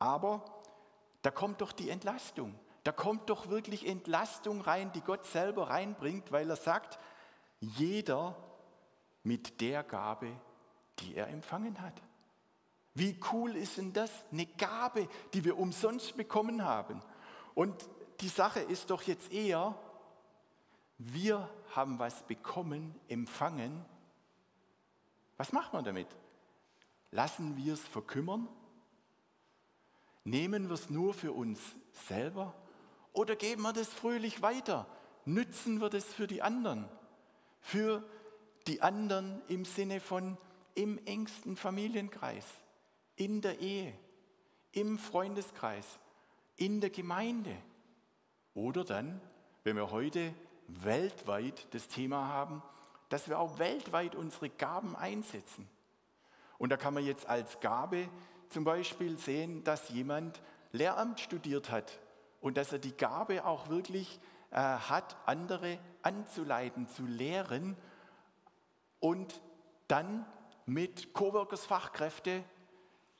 Aber 0.00 0.44
da 1.22 1.30
kommt 1.30 1.60
doch 1.60 1.72
die 1.72 1.90
Entlastung. 1.90 2.58
Da 2.84 2.92
kommt 2.92 3.28
doch 3.28 3.48
wirklich 3.48 3.86
Entlastung 3.86 4.60
rein, 4.60 4.92
die 4.92 5.00
Gott 5.00 5.26
selber 5.26 5.70
reinbringt, 5.70 6.32
weil 6.32 6.48
er 6.48 6.56
sagt, 6.56 6.98
jeder 7.60 8.36
mit 9.24 9.60
der 9.60 9.82
Gabe, 9.82 10.32
die 11.00 11.14
er 11.14 11.28
empfangen 11.28 11.80
hat. 11.80 12.00
Wie 12.94 13.18
cool 13.32 13.54
ist 13.56 13.76
denn 13.76 13.92
das? 13.92 14.10
Eine 14.32 14.46
Gabe, 14.46 15.08
die 15.32 15.44
wir 15.44 15.58
umsonst 15.58 16.16
bekommen 16.16 16.64
haben. 16.64 17.00
Und 17.54 17.88
die 18.20 18.28
Sache 18.28 18.60
ist 18.60 18.90
doch 18.90 19.02
jetzt 19.02 19.30
eher, 19.32 19.74
wir 20.98 21.48
haben 21.76 21.98
was 21.98 22.22
bekommen, 22.24 22.94
empfangen. 23.08 23.84
Was 25.36 25.52
machen 25.52 25.78
wir 25.78 25.82
damit? 25.82 26.08
Lassen 27.10 27.56
wir 27.56 27.74
es 27.74 27.86
verkümmern? 27.86 28.48
Nehmen 30.28 30.68
wir 30.68 30.74
es 30.74 30.90
nur 30.90 31.14
für 31.14 31.32
uns 31.32 31.58
selber 32.06 32.54
oder 33.14 33.34
geben 33.34 33.62
wir 33.62 33.72
das 33.72 33.88
fröhlich 33.88 34.42
weiter? 34.42 34.86
Nützen 35.24 35.80
wir 35.80 35.88
das 35.88 36.04
für 36.04 36.26
die 36.26 36.42
anderen? 36.42 36.86
Für 37.62 38.04
die 38.66 38.82
anderen 38.82 39.40
im 39.48 39.64
Sinne 39.64 40.00
von 40.00 40.36
im 40.74 40.98
engsten 41.06 41.56
Familienkreis, 41.56 42.44
in 43.16 43.40
der 43.40 43.60
Ehe, 43.60 43.94
im 44.72 44.98
Freundeskreis, 44.98 45.98
in 46.56 46.82
der 46.82 46.90
Gemeinde. 46.90 47.56
Oder 48.52 48.84
dann, 48.84 49.22
wenn 49.64 49.76
wir 49.76 49.90
heute 49.90 50.34
weltweit 50.66 51.66
das 51.70 51.88
Thema 51.88 52.28
haben, 52.28 52.62
dass 53.08 53.30
wir 53.30 53.38
auch 53.38 53.58
weltweit 53.58 54.14
unsere 54.14 54.50
Gaben 54.50 54.94
einsetzen. 54.94 55.66
Und 56.58 56.68
da 56.68 56.76
kann 56.76 56.92
man 56.92 57.06
jetzt 57.06 57.26
als 57.26 57.60
Gabe 57.60 58.10
zum 58.48 58.64
Beispiel 58.64 59.18
sehen, 59.18 59.64
dass 59.64 59.88
jemand 59.90 60.40
Lehramt 60.72 61.20
studiert 61.20 61.70
hat 61.70 61.98
und 62.40 62.56
dass 62.56 62.72
er 62.72 62.78
die 62.78 62.96
Gabe 62.96 63.44
auch 63.44 63.68
wirklich 63.68 64.20
äh, 64.50 64.56
hat, 64.56 65.16
andere 65.26 65.78
anzuleiten, 66.02 66.88
zu 66.88 67.04
lehren 67.04 67.76
und 69.00 69.40
dann 69.88 70.26
mit 70.66 71.12
Coworkers 71.14 71.64
Fachkräfte 71.64 72.44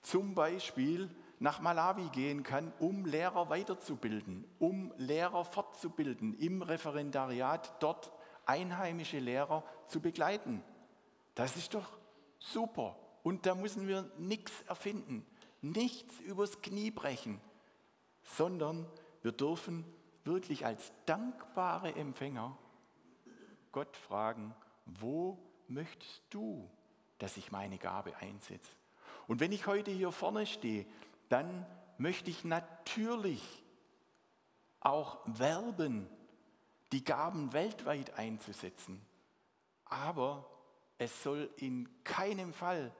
zum 0.02 0.34
Beispiel 0.34 1.10
nach 1.40 1.60
Malawi 1.60 2.08
gehen 2.10 2.42
kann, 2.42 2.72
um 2.78 3.04
Lehrer 3.04 3.48
weiterzubilden, 3.48 4.44
um 4.58 4.92
Lehrer 4.96 5.44
fortzubilden, 5.44 6.34
im 6.38 6.62
Referendariat 6.62 7.80
dort 7.80 8.12
einheimische 8.44 9.18
Lehrer 9.18 9.62
zu 9.86 10.00
begleiten. 10.00 10.62
Das 11.34 11.56
ist 11.56 11.74
doch 11.74 11.98
super. 12.38 12.96
Und 13.22 13.46
da 13.46 13.54
müssen 13.54 13.88
wir 13.88 14.10
nichts 14.18 14.62
erfinden, 14.62 15.26
nichts 15.60 16.18
übers 16.20 16.60
Knie 16.62 16.90
brechen, 16.90 17.40
sondern 18.22 18.86
wir 19.22 19.32
dürfen 19.32 19.84
wirklich 20.24 20.66
als 20.66 20.92
dankbare 21.06 21.94
Empfänger 21.94 22.56
Gott 23.72 23.96
fragen, 23.96 24.54
wo 24.86 25.38
möchtest 25.68 26.22
du, 26.30 26.68
dass 27.18 27.36
ich 27.36 27.50
meine 27.50 27.78
Gabe 27.78 28.16
einsetze? 28.16 28.70
Und 29.26 29.40
wenn 29.40 29.52
ich 29.52 29.66
heute 29.66 29.90
hier 29.90 30.10
vorne 30.12 30.46
stehe, 30.46 30.86
dann 31.28 31.66
möchte 31.98 32.30
ich 32.30 32.44
natürlich 32.44 33.62
auch 34.80 35.18
werben, 35.26 36.08
die 36.92 37.04
Gaben 37.04 37.52
weltweit 37.52 38.16
einzusetzen. 38.18 39.04
Aber 39.84 40.48
es 40.96 41.22
soll 41.22 41.50
in 41.56 41.88
keinem 42.04 42.52
Fall 42.52 42.94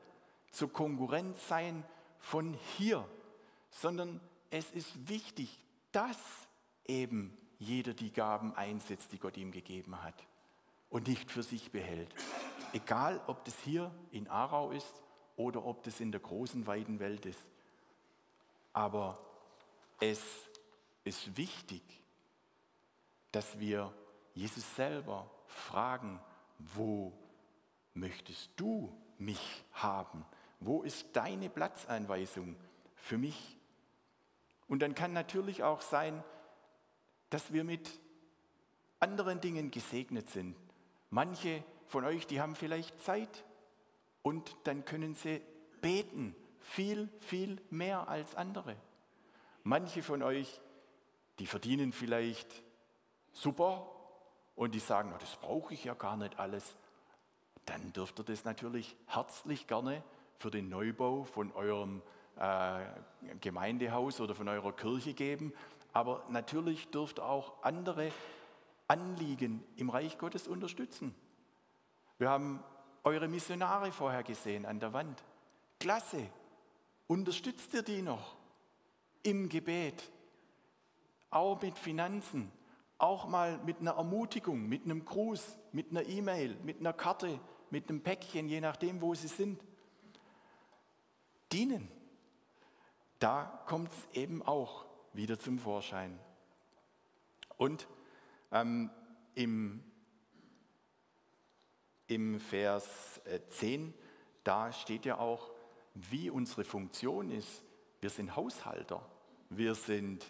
zur 0.50 0.72
Konkurrenz 0.72 1.48
sein 1.48 1.84
von 2.18 2.54
hier, 2.76 3.08
sondern 3.70 4.20
es 4.50 4.70
ist 4.70 5.08
wichtig, 5.08 5.58
dass 5.92 6.18
eben 6.86 7.36
jeder 7.58 7.92
die 7.92 8.12
Gaben 8.12 8.54
einsetzt, 8.54 9.12
die 9.12 9.18
Gott 9.18 9.36
ihm 9.36 9.50
gegeben 9.50 10.02
hat 10.02 10.14
und 10.90 11.08
nicht 11.08 11.30
für 11.30 11.42
sich 11.42 11.70
behält. 11.70 12.14
Egal, 12.72 13.20
ob 13.26 13.44
das 13.44 13.58
hier 13.60 13.90
in 14.10 14.28
Aarau 14.28 14.70
ist 14.70 15.02
oder 15.36 15.64
ob 15.64 15.82
das 15.82 16.00
in 16.00 16.12
der 16.12 16.20
großen, 16.20 16.66
weiten 16.66 16.98
Welt 16.98 17.26
ist. 17.26 17.48
Aber 18.72 19.18
es 20.00 20.22
ist 21.04 21.36
wichtig, 21.36 21.82
dass 23.32 23.58
wir 23.58 23.92
Jesus 24.34 24.74
selber 24.76 25.30
fragen, 25.46 26.20
wo 26.58 27.12
möchtest 27.94 28.50
du 28.56 28.96
mich 29.18 29.64
haben? 29.72 30.24
Wo 30.60 30.82
ist 30.82 31.06
deine 31.12 31.48
Platzeinweisung 31.48 32.56
für 32.96 33.18
mich? 33.18 33.56
Und 34.68 34.80
dann 34.80 34.94
kann 34.94 35.12
natürlich 35.12 35.62
auch 35.62 35.80
sein, 35.80 36.22
dass 37.30 37.52
wir 37.52 37.64
mit 37.64 37.88
anderen 39.00 39.40
Dingen 39.40 39.70
gesegnet 39.70 40.30
sind. 40.30 40.56
Manche 41.10 41.64
von 41.86 42.04
euch, 42.04 42.26
die 42.26 42.40
haben 42.40 42.54
vielleicht 42.54 43.00
Zeit 43.00 43.44
und 44.22 44.56
dann 44.64 44.84
können 44.84 45.14
sie 45.14 45.40
beten, 45.80 46.34
viel, 46.60 47.08
viel 47.20 47.60
mehr 47.70 48.08
als 48.08 48.34
andere. 48.34 48.76
Manche 49.62 50.02
von 50.02 50.22
euch, 50.22 50.60
die 51.38 51.46
verdienen 51.46 51.92
vielleicht 51.92 52.62
super 53.32 53.90
und 54.54 54.74
die 54.74 54.80
sagen, 54.80 55.14
das 55.20 55.36
brauche 55.36 55.72
ich 55.72 55.84
ja 55.84 55.94
gar 55.94 56.16
nicht 56.16 56.38
alles. 56.38 56.76
Dann 57.64 57.92
dürft 57.92 58.18
ihr 58.18 58.24
das 58.24 58.44
natürlich 58.44 58.96
herzlich 59.06 59.66
gerne 59.66 60.02
für 60.38 60.50
den 60.50 60.68
Neubau 60.68 61.24
von 61.24 61.52
eurem 61.52 62.02
äh, 62.36 62.84
Gemeindehaus 63.40 64.20
oder 64.20 64.34
von 64.34 64.48
eurer 64.48 64.72
Kirche 64.72 65.14
geben. 65.14 65.52
Aber 65.92 66.24
natürlich 66.28 66.90
dürft 66.90 67.20
auch 67.20 67.62
andere 67.62 68.10
Anliegen 68.86 69.64
im 69.76 69.90
Reich 69.90 70.18
Gottes 70.18 70.46
unterstützen. 70.46 71.14
Wir 72.18 72.30
haben 72.30 72.62
eure 73.04 73.28
Missionare 73.28 73.92
vorher 73.92 74.22
gesehen 74.22 74.66
an 74.66 74.80
der 74.80 74.92
Wand. 74.92 75.22
Klasse. 75.80 76.26
Unterstützt 77.06 77.72
ihr 77.74 77.82
die 77.82 78.02
noch 78.02 78.36
im 79.22 79.48
Gebet? 79.48 80.10
Auch 81.30 81.60
mit 81.60 81.78
Finanzen, 81.78 82.50
auch 82.98 83.26
mal 83.28 83.58
mit 83.64 83.80
einer 83.80 83.92
Ermutigung, 83.92 84.68
mit 84.68 84.84
einem 84.84 85.04
Gruß, 85.04 85.58
mit 85.72 85.90
einer 85.90 86.06
E-Mail, 86.06 86.56
mit 86.64 86.80
einer 86.80 86.92
Karte, 86.92 87.38
mit 87.70 87.88
einem 87.88 88.02
Päckchen, 88.02 88.48
je 88.48 88.60
nachdem, 88.60 89.00
wo 89.00 89.14
sie 89.14 89.28
sind. 89.28 89.62
Dienen. 91.52 91.88
Da 93.18 93.62
kommt 93.66 93.92
es 93.92 94.08
eben 94.12 94.42
auch 94.42 94.86
wieder 95.12 95.38
zum 95.38 95.58
Vorschein. 95.58 96.18
Und 97.56 97.88
ähm, 98.52 98.90
im, 99.34 99.82
im 102.06 102.38
Vers 102.40 103.20
10, 103.50 103.88
äh, 103.88 103.92
da 104.44 104.72
steht 104.72 105.04
ja 105.04 105.18
auch, 105.18 105.50
wie 105.94 106.30
unsere 106.30 106.64
Funktion 106.64 107.30
ist. 107.30 107.64
Wir 108.00 108.10
sind 108.10 108.36
Haushalter, 108.36 109.04
wir 109.50 109.74
sind 109.74 110.24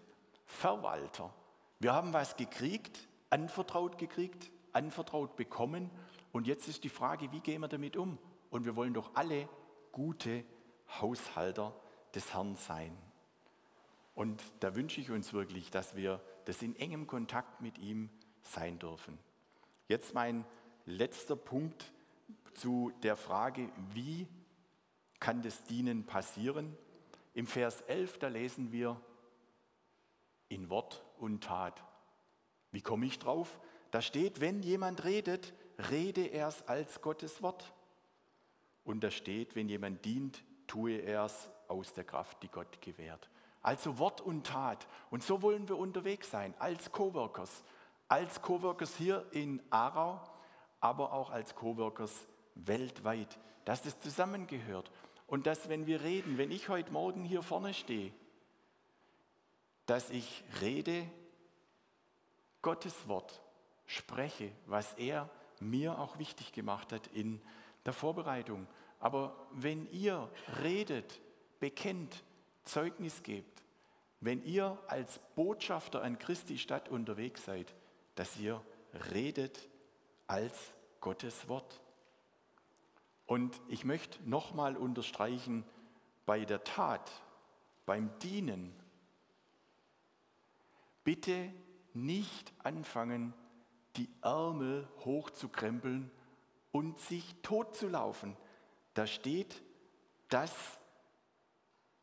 Verwalter. 0.47 1.35
Wir 1.79 1.93
haben 1.93 2.15
was 2.15 2.37
gekriegt, 2.37 3.07
anvertraut 3.29 3.99
gekriegt, 3.99 4.51
anvertraut 4.73 5.37
bekommen 5.37 5.91
und 6.33 6.47
jetzt 6.47 6.69
ist 6.69 6.85
die 6.85 6.89
Frage, 6.89 7.31
wie 7.33 7.41
gehen 7.41 7.61
wir 7.61 7.69
damit 7.69 7.97
um? 7.97 8.19
Und 8.51 8.65
wir 8.65 8.77
wollen 8.77 8.95
doch 8.95 9.11
alle 9.15 9.49
gute 9.93 10.45
Haushalter 10.89 11.75
des 12.15 12.35
Herrn 12.35 12.57
sein. 12.57 12.97
Und 14.15 14.43
da 14.61 14.75
wünsche 14.75 15.01
ich 15.01 15.11
uns 15.11 15.33
wirklich, 15.33 15.71
dass 15.71 15.95
wir 15.95 16.21
das 16.45 16.63
in 16.63 16.75
engem 16.77 17.07
Kontakt 17.07 17.61
mit 17.61 17.79
ihm 17.79 18.11
sein 18.43 18.79
dürfen. 18.79 19.19
Jetzt 19.87 20.15
mein 20.15 20.45
letzter 20.87 21.37
Punkt 21.37 21.93
zu 22.55 22.93
der 23.03 23.17
Frage, 23.17 23.71
wie 23.93 24.27
kann 25.21 25.43
das 25.43 25.65
Dienen 25.65 26.05
passieren? 26.05 26.77
Im 27.35 27.47
Vers 27.47 27.83
11, 27.83 28.19
da 28.19 28.29
lesen 28.29 28.73
wir 28.73 29.01
in 30.49 30.71
Wort 30.71 31.05
und 31.19 31.45
Tat. 31.45 31.85
Wie 32.73 32.83
komme 32.83 33.07
ich 33.07 33.19
drauf? 33.19 33.61
Da 33.91 34.03
steht, 34.03 34.41
wenn 34.41 34.63
jemand 34.63 35.05
redet, 35.05 35.55
rede 35.91 36.27
er 36.27 36.49
es 36.49 36.67
als 36.67 37.01
Gottes 37.01 37.43
Wort. 37.43 37.73
Und 38.85 39.05
da 39.05 39.11
steht, 39.11 39.55
wenn 39.55 39.69
jemand 39.69 40.05
dient, 40.05 40.43
tue 40.69 40.99
er 40.99 41.25
es 41.25 41.51
aus 41.67 41.93
der 41.93 42.05
Kraft, 42.05 42.41
die 42.43 42.49
Gott 42.49 42.81
gewährt. 42.81 43.29
Also 43.63 43.99
Wort 43.99 44.21
und 44.21 44.47
Tat. 44.47 44.87
Und 45.11 45.25
so 45.25 45.43
wollen 45.43 45.69
wir 45.69 45.77
unterwegs 45.77 46.31
sein, 46.31 46.55
als 46.61 46.93
Coworkers. 46.93 47.65
Als 48.07 48.41
Coworkers 48.41 48.97
hier 48.97 49.27
in 49.33 49.61
Aarau, 49.71 50.21
aber 50.81 51.13
auch 51.13 51.31
als 51.31 51.55
Coworkers 51.57 52.27
weltweit. 52.55 53.39
Dass 53.65 53.83
das 53.83 53.99
zusammengehört. 54.01 54.91
Und 55.27 55.47
dass, 55.47 55.69
wenn 55.69 55.87
wir 55.87 56.03
reden, 56.03 56.39
wenn 56.39 56.51
ich 56.51 56.69
heute 56.69 56.93
Morgen 56.93 57.25
hier 57.25 57.43
vorne 57.43 57.75
stehe, 57.75 58.13
dass 59.87 60.11
ich 60.11 60.45
rede, 60.61 61.09
Gottes 62.63 63.09
Wort 63.09 63.41
spreche, 63.87 64.51
was 64.67 64.95
er 64.95 65.29
mir 65.61 65.99
auch 65.99 66.19
wichtig 66.19 66.53
gemacht 66.53 66.93
hat 66.93 67.07
in 67.09 67.41
der 67.85 67.93
Vorbereitung. 67.93 68.67
Aber 68.99 69.49
wenn 69.53 69.91
ihr 69.93 70.31
redet, 70.63 71.21
bekennt, 71.61 72.25
Zeugnis 72.65 73.23
gebt, 73.23 73.63
wenn 74.21 74.45
ihr 74.45 74.79
als 74.89 75.21
Botschafter 75.37 76.03
an 76.03 76.19
Christi 76.19 76.59
Stadt 76.59 76.89
unterwegs 76.89 77.45
seid, 77.45 77.73
dass 78.17 78.37
ihr 78.39 78.61
redet 79.13 79.69
als 80.27 80.75
Gottes 81.01 81.49
Wort. 81.49 81.81
Und 83.27 83.61
ich 83.69 83.85
möchte 83.85 84.19
nochmal 84.29 84.77
unterstreichen, 84.77 85.65
bei 86.27 86.45
der 86.45 86.65
Tat, 86.65 87.11
beim 87.87 88.11
Dienen, 88.19 88.75
bitte 91.05 91.53
nicht 91.95 92.53
anfangen, 92.59 93.33
die 93.97 94.09
Ärmel 94.23 94.89
hochzukrempeln 95.05 96.11
und 96.73 97.01
sich 97.01 97.35
totzulaufen. 97.43 98.37
Da 98.99 99.07
steht, 99.07 99.63
dass 100.29 100.53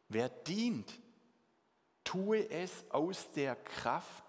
wer 0.07 0.29
dient, 0.29 0.97
tue 2.05 2.49
es 2.49 2.89
aus 2.89 3.29
der 3.31 3.57
Kraft, 3.57 4.23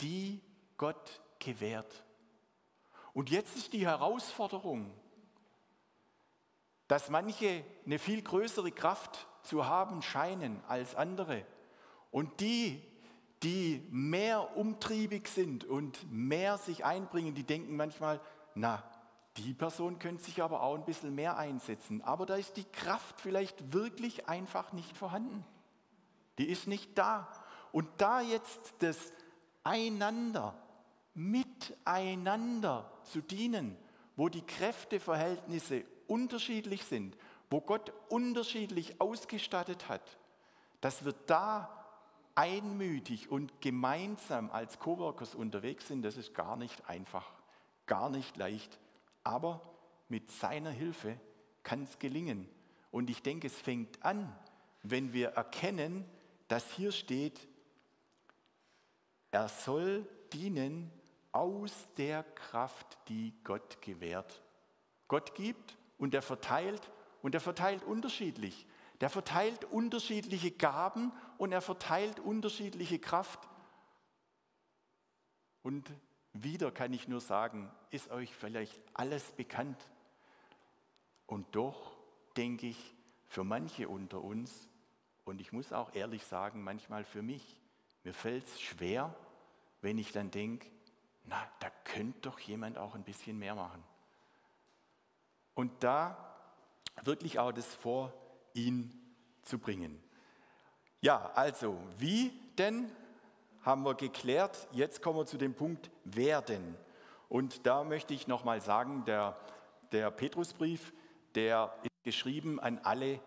die 0.00 0.40
Gott 0.78 1.20
gewährt. 1.38 2.02
Und 3.12 3.28
jetzt 3.28 3.58
ist 3.58 3.74
die 3.74 3.86
Herausforderung, 3.86 4.90
dass 6.88 7.10
manche 7.10 7.62
eine 7.84 7.98
viel 7.98 8.22
größere 8.22 8.72
Kraft 8.72 9.28
zu 9.42 9.66
haben 9.66 10.00
scheinen 10.00 10.64
als 10.68 10.94
andere. 10.94 11.44
Und 12.10 12.40
die, 12.40 12.82
die 13.42 13.86
mehr 13.90 14.56
umtriebig 14.56 15.28
sind 15.28 15.66
und 15.66 16.10
mehr 16.10 16.56
sich 16.56 16.86
einbringen, 16.86 17.34
die 17.34 17.44
denken 17.44 17.76
manchmal, 17.76 18.18
na, 18.54 18.82
die 19.38 19.54
Person 19.54 19.98
könnte 19.98 20.24
sich 20.24 20.42
aber 20.42 20.62
auch 20.62 20.74
ein 20.74 20.84
bisschen 20.84 21.14
mehr 21.14 21.38
einsetzen. 21.38 22.02
Aber 22.02 22.26
da 22.26 22.36
ist 22.36 22.56
die 22.56 22.64
Kraft 22.64 23.20
vielleicht 23.20 23.72
wirklich 23.72 24.28
einfach 24.28 24.72
nicht 24.72 24.96
vorhanden. 24.96 25.44
Die 26.38 26.48
ist 26.48 26.66
nicht 26.66 26.98
da. 26.98 27.28
Und 27.72 27.88
da 27.98 28.20
jetzt 28.20 28.74
das 28.80 28.98
Einander, 29.64 30.54
miteinander 31.14 32.90
zu 33.04 33.20
dienen, 33.22 33.76
wo 34.16 34.28
die 34.28 34.42
Kräfteverhältnisse 34.42 35.84
unterschiedlich 36.06 36.84
sind, 36.84 37.16
wo 37.50 37.60
Gott 37.60 37.92
unterschiedlich 38.08 39.00
ausgestattet 39.00 39.88
hat, 39.88 40.18
dass 40.80 41.04
wir 41.04 41.14
da 41.26 41.82
einmütig 42.34 43.30
und 43.30 43.60
gemeinsam 43.60 44.50
als 44.50 44.78
Coworkers 44.78 45.34
unterwegs 45.34 45.88
sind, 45.88 46.02
das 46.02 46.16
ist 46.16 46.34
gar 46.34 46.56
nicht 46.56 46.88
einfach, 46.88 47.30
gar 47.86 48.10
nicht 48.10 48.36
leicht. 48.36 48.78
Aber 49.24 49.60
mit 50.08 50.30
seiner 50.30 50.70
Hilfe 50.70 51.18
kann 51.62 51.84
es 51.84 51.98
gelingen. 51.98 52.48
Und 52.90 53.08
ich 53.08 53.22
denke, 53.22 53.46
es 53.46 53.58
fängt 53.58 54.04
an, 54.04 54.34
wenn 54.82 55.12
wir 55.12 55.28
erkennen, 55.30 56.04
dass 56.48 56.70
hier 56.72 56.92
steht, 56.92 57.48
er 59.30 59.48
soll 59.48 60.06
dienen 60.32 60.90
aus 61.32 61.88
der 61.96 62.22
Kraft, 62.22 62.98
die 63.08 63.32
Gott 63.44 63.80
gewährt. 63.80 64.42
Gott 65.08 65.34
gibt 65.34 65.78
und 65.98 66.14
er 66.14 66.22
verteilt 66.22 66.90
und 67.22 67.34
er 67.34 67.40
verteilt 67.40 67.82
unterschiedlich. 67.84 68.66
Der 69.00 69.08
verteilt 69.08 69.64
unterschiedliche 69.64 70.50
Gaben 70.50 71.12
und 71.38 71.52
er 71.52 71.62
verteilt 71.62 72.20
unterschiedliche 72.20 72.98
Kraft. 72.98 73.48
Und 75.62 75.90
wieder 76.32 76.70
kann 76.70 76.92
ich 76.92 77.08
nur 77.08 77.20
sagen, 77.20 77.70
ist 77.90 78.10
euch 78.10 78.34
vielleicht 78.34 78.80
alles 78.94 79.32
bekannt? 79.32 79.78
Und 81.26 81.54
doch 81.54 81.96
denke 82.36 82.66
ich, 82.66 82.94
für 83.28 83.44
manche 83.44 83.88
unter 83.88 84.22
uns, 84.22 84.68
und 85.24 85.40
ich 85.40 85.52
muss 85.52 85.72
auch 85.72 85.94
ehrlich 85.94 86.24
sagen, 86.24 86.62
manchmal 86.62 87.04
für 87.04 87.22
mich, 87.22 87.56
mir 88.04 88.12
fällt 88.12 88.46
es 88.46 88.60
schwer, 88.60 89.14
wenn 89.80 89.98
ich 89.98 90.12
dann 90.12 90.30
denke, 90.30 90.68
na, 91.24 91.40
da 91.60 91.70
könnte 91.84 92.20
doch 92.22 92.38
jemand 92.40 92.78
auch 92.78 92.94
ein 92.94 93.04
bisschen 93.04 93.38
mehr 93.38 93.54
machen. 93.54 93.82
Und 95.54 95.84
da 95.84 96.34
wirklich 97.02 97.38
auch 97.38 97.52
das 97.52 97.72
vor 97.74 98.12
ihn 98.54 98.92
zu 99.42 99.58
bringen. 99.58 100.02
Ja, 101.00 101.32
also, 101.34 101.78
wie 101.98 102.30
denn 102.58 102.90
haben 103.62 103.84
wir 103.84 103.94
geklärt. 103.94 104.68
Jetzt 104.72 105.02
kommen 105.02 105.18
wir 105.18 105.26
zu 105.26 105.38
dem 105.38 105.54
Punkt, 105.54 105.90
wer 106.04 106.42
denn? 106.42 106.76
Und 107.28 107.66
da 107.66 107.84
möchte 107.84 108.12
ich 108.12 108.26
nochmal 108.26 108.60
sagen, 108.60 109.04
der, 109.06 109.36
der 109.92 110.10
Petrusbrief, 110.10 110.92
der 111.34 111.72
ist 111.82 112.04
geschrieben 112.04 112.60
an 112.60 112.78
alle, 112.82 113.20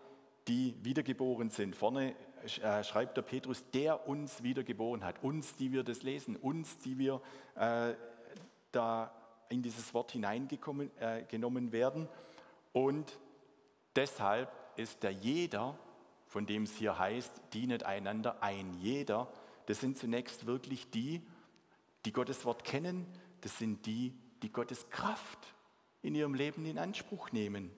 die 0.46 0.76
wiedergeboren 0.82 1.50
sind. 1.50 1.74
Vorne 1.74 2.14
äh, 2.62 2.84
schreibt 2.84 3.16
der 3.16 3.22
Petrus, 3.22 3.64
der 3.72 4.06
uns 4.06 4.42
wiedergeboren 4.42 5.04
hat. 5.04 5.22
Uns, 5.22 5.56
die 5.56 5.72
wir 5.72 5.82
das 5.82 6.02
lesen. 6.02 6.36
Uns, 6.36 6.78
die 6.78 6.98
wir 6.98 7.20
äh, 7.56 7.94
da 8.70 9.10
in 9.48 9.62
dieses 9.62 9.92
Wort 9.94 10.12
hineingenommen 10.12 10.90
äh, 11.00 11.72
werden. 11.72 12.08
Und 12.72 13.18
deshalb 13.96 14.52
ist 14.76 15.02
der 15.02 15.12
jeder, 15.12 15.76
von 16.26 16.46
dem 16.46 16.64
es 16.64 16.76
hier 16.76 16.98
heißt, 16.98 17.42
dienet 17.52 17.84
einander 17.84 18.42
ein 18.42 18.74
jeder, 18.74 19.28
das 19.66 19.80
sind 19.80 19.98
zunächst 19.98 20.46
wirklich 20.46 20.90
die, 20.90 21.22
die 22.04 22.12
Gottes 22.12 22.44
Wort 22.44 22.64
kennen, 22.64 23.06
das 23.40 23.58
sind 23.58 23.86
die, 23.86 24.14
die 24.42 24.52
Gottes 24.52 24.88
Kraft 24.90 25.54
in 26.02 26.14
ihrem 26.14 26.34
Leben 26.34 26.64
in 26.66 26.78
Anspruch 26.78 27.32
nehmen. 27.32 27.70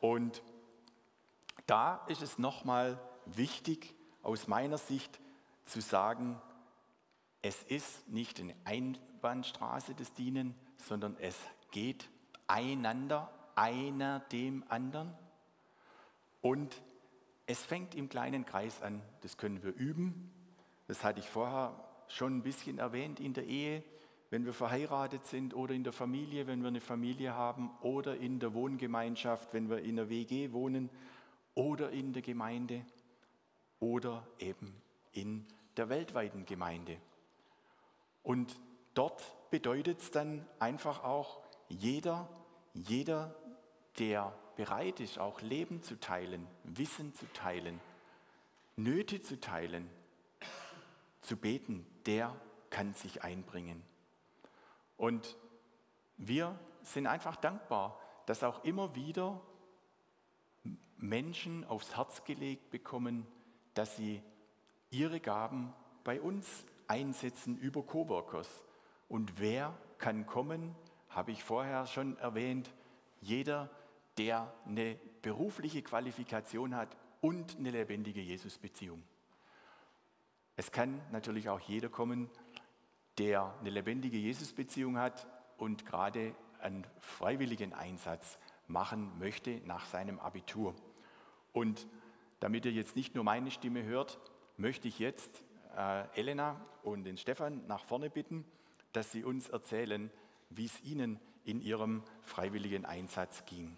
Und 0.00 0.42
da 1.66 2.06
ist 2.06 2.22
es 2.22 2.38
nochmal 2.38 3.00
wichtig, 3.26 3.94
aus 4.22 4.46
meiner 4.46 4.78
Sicht 4.78 5.20
zu 5.64 5.80
sagen, 5.80 6.40
es 7.42 7.62
ist 7.62 8.08
nicht 8.08 8.40
eine 8.40 8.54
Einbahnstraße 8.64 9.94
des 9.94 10.12
Dienen, 10.12 10.54
sondern 10.76 11.16
es 11.18 11.36
geht 11.70 12.08
einander, 12.46 13.32
einer 13.54 14.20
dem 14.20 14.64
anderen. 14.68 15.12
Und 16.40 16.80
es 17.46 17.64
fängt 17.64 17.94
im 17.94 18.08
kleinen 18.08 18.44
Kreis 18.44 18.82
an, 18.82 19.02
das 19.22 19.36
können 19.36 19.62
wir 19.62 19.74
üben, 19.74 20.30
das 20.88 21.04
hatte 21.04 21.20
ich 21.20 21.28
vorher 21.28 21.74
schon 22.08 22.38
ein 22.38 22.42
bisschen 22.42 22.78
erwähnt 22.78 23.20
in 23.20 23.34
der 23.34 23.44
Ehe, 23.44 23.84
wenn 24.30 24.44
wir 24.44 24.52
verheiratet 24.52 25.26
sind 25.26 25.54
oder 25.54 25.74
in 25.74 25.84
der 25.84 25.92
Familie, 25.92 26.46
wenn 26.46 26.62
wir 26.62 26.68
eine 26.68 26.80
Familie 26.80 27.34
haben 27.34 27.70
oder 27.82 28.16
in 28.16 28.40
der 28.40 28.54
Wohngemeinschaft, 28.54 29.52
wenn 29.54 29.70
wir 29.70 29.78
in 29.78 29.96
der 29.96 30.08
WG 30.08 30.52
wohnen 30.52 30.90
oder 31.54 31.90
in 31.90 32.12
der 32.12 32.22
Gemeinde 32.22 32.84
oder 33.80 34.26
eben 34.38 34.74
in 35.12 35.46
der 35.76 35.88
weltweiten 35.88 36.44
Gemeinde. 36.44 36.96
Und 38.22 38.54
dort 38.94 39.34
bedeutet 39.50 40.00
es 40.00 40.10
dann 40.10 40.46
einfach 40.58 41.04
auch, 41.04 41.40
jeder, 41.68 42.28
jeder, 42.74 43.34
der 43.98 44.34
bereit 44.56 45.00
ist, 45.00 45.18
auch 45.18 45.40
Leben 45.40 45.82
zu 45.82 46.00
teilen, 46.00 46.46
Wissen 46.64 47.14
zu 47.14 47.30
teilen, 47.32 47.80
Nöte 48.76 49.20
zu 49.20 49.40
teilen, 49.40 49.88
zu 51.28 51.36
beten, 51.36 51.84
der 52.06 52.34
kann 52.70 52.94
sich 52.94 53.22
einbringen. 53.22 53.82
Und 54.96 55.36
wir 56.16 56.58
sind 56.82 57.06
einfach 57.06 57.36
dankbar, 57.36 58.00
dass 58.24 58.42
auch 58.42 58.64
immer 58.64 58.94
wieder 58.94 59.40
Menschen 60.96 61.66
aufs 61.66 61.96
Herz 61.96 62.24
gelegt 62.24 62.70
bekommen, 62.70 63.26
dass 63.74 63.96
sie 63.96 64.22
ihre 64.90 65.20
Gaben 65.20 65.74
bei 66.02 66.18
uns 66.18 66.64
einsetzen 66.86 67.58
über 67.58 67.82
Coworkers. 67.82 68.48
Und 69.08 69.38
wer 69.38 69.76
kann 69.98 70.26
kommen, 70.26 70.74
habe 71.10 71.30
ich 71.30 71.44
vorher 71.44 71.86
schon 71.86 72.16
erwähnt, 72.18 72.72
jeder, 73.20 73.70
der 74.16 74.52
eine 74.64 74.98
berufliche 75.20 75.82
Qualifikation 75.82 76.74
hat 76.74 76.96
und 77.20 77.56
eine 77.58 77.70
lebendige 77.70 78.22
Jesusbeziehung. 78.22 79.02
Es 80.58 80.72
kann 80.72 81.00
natürlich 81.12 81.48
auch 81.48 81.60
jeder 81.60 81.88
kommen, 81.88 82.28
der 83.16 83.54
eine 83.60 83.70
lebendige 83.70 84.18
Jesusbeziehung 84.18 84.98
hat 84.98 85.28
und 85.56 85.86
gerade 85.86 86.34
einen 86.58 86.84
freiwilligen 86.98 87.72
Einsatz 87.72 88.40
machen 88.66 89.16
möchte 89.20 89.60
nach 89.66 89.86
seinem 89.86 90.18
Abitur. 90.18 90.74
Und 91.52 91.86
damit 92.40 92.64
ihr 92.64 92.72
jetzt 92.72 92.96
nicht 92.96 93.14
nur 93.14 93.22
meine 93.22 93.52
Stimme 93.52 93.84
hört, 93.84 94.18
möchte 94.56 94.88
ich 94.88 94.98
jetzt 94.98 95.44
äh, 95.76 96.08
Elena 96.18 96.60
und 96.82 97.04
den 97.04 97.18
Stefan 97.18 97.64
nach 97.68 97.84
vorne 97.84 98.10
bitten, 98.10 98.44
dass 98.92 99.12
sie 99.12 99.22
uns 99.22 99.48
erzählen, 99.48 100.10
wie 100.50 100.64
es 100.64 100.80
ihnen 100.82 101.20
in 101.44 101.60
ihrem 101.60 102.02
freiwilligen 102.22 102.84
Einsatz 102.84 103.44
ging. 103.44 103.76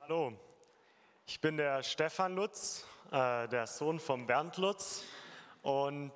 Hallo, 0.00 0.36
ich 1.28 1.40
bin 1.40 1.56
der 1.56 1.82
Stefan 1.82 2.36
Lutz 2.36 2.84
äh, 3.10 3.48
der 3.48 3.66
Sohn 3.66 3.98
von 3.98 4.26
Bernd 4.26 4.58
Lutz. 4.58 5.02
Und 5.62 6.12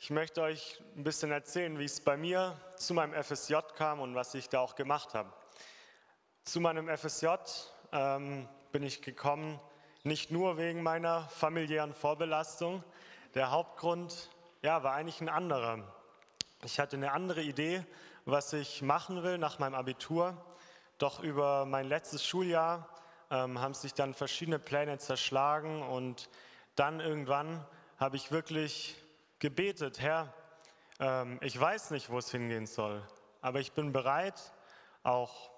ich 0.00 0.10
möchte 0.10 0.42
euch 0.42 0.82
ein 0.96 1.04
bisschen 1.04 1.30
erzählen, 1.30 1.78
wie 1.78 1.84
es 1.84 2.00
bei 2.00 2.16
mir 2.16 2.56
zu 2.76 2.94
meinem 2.94 3.14
FSJ 3.22 3.54
kam 3.76 4.00
und 4.00 4.16
was 4.16 4.34
ich 4.34 4.48
da 4.48 4.58
auch 4.58 4.74
gemacht 4.74 5.14
habe. 5.14 5.32
Zu 6.42 6.60
meinem 6.60 6.88
FSJ 6.88 7.28
ähm, 7.92 8.48
bin 8.72 8.82
ich 8.82 9.02
gekommen, 9.02 9.60
nicht 10.02 10.32
nur 10.32 10.58
wegen 10.58 10.82
meiner 10.82 11.28
familiären 11.28 11.94
Vorbelastung. 11.94 12.82
Der 13.34 13.52
Hauptgrund 13.52 14.30
ja, 14.62 14.82
war 14.82 14.94
eigentlich 14.94 15.20
ein 15.20 15.28
anderer. 15.28 15.78
Ich 16.64 16.80
hatte 16.80 16.96
eine 16.96 17.12
andere 17.12 17.42
Idee, 17.42 17.84
was 18.24 18.52
ich 18.52 18.82
machen 18.82 19.22
will 19.22 19.38
nach 19.38 19.60
meinem 19.60 19.74
Abitur. 19.74 20.36
Doch 20.98 21.20
über 21.20 21.66
mein 21.66 21.86
letztes 21.86 22.26
Schuljahr 22.26 22.88
ähm, 23.30 23.60
haben 23.60 23.74
sich 23.74 23.94
dann 23.94 24.14
verschiedene 24.14 24.58
Pläne 24.58 24.98
zerschlagen 24.98 25.82
und 25.82 26.28
dann 26.76 27.00
irgendwann 27.00 27.64
habe 27.98 28.16
ich 28.16 28.30
wirklich 28.32 28.96
gebetet, 29.38 30.00
Herr, 30.00 30.32
ähm, 31.00 31.38
ich 31.42 31.58
weiß 31.58 31.90
nicht, 31.90 32.10
wo 32.10 32.18
es 32.18 32.30
hingehen 32.30 32.66
soll, 32.66 33.02
aber 33.40 33.60
ich 33.60 33.72
bin 33.72 33.92
bereit, 33.92 34.52
auch 35.02 35.50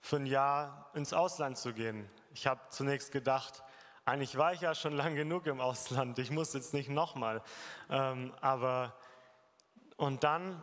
für 0.00 0.16
ein 0.16 0.26
Jahr 0.26 0.90
ins 0.94 1.12
Ausland 1.12 1.56
zu 1.56 1.72
gehen. 1.72 2.10
Ich 2.32 2.46
habe 2.46 2.60
zunächst 2.68 3.12
gedacht, 3.12 3.62
eigentlich 4.04 4.36
war 4.36 4.52
ich 4.52 4.60
ja 4.60 4.74
schon 4.74 4.92
lang 4.96 5.14
genug 5.14 5.46
im 5.46 5.60
Ausland, 5.60 6.18
ich 6.18 6.30
muss 6.30 6.52
jetzt 6.52 6.74
nicht 6.74 6.88
nochmal. 6.88 7.42
Ähm, 7.90 8.34
aber 8.40 8.94
und 9.96 10.24
dann 10.24 10.60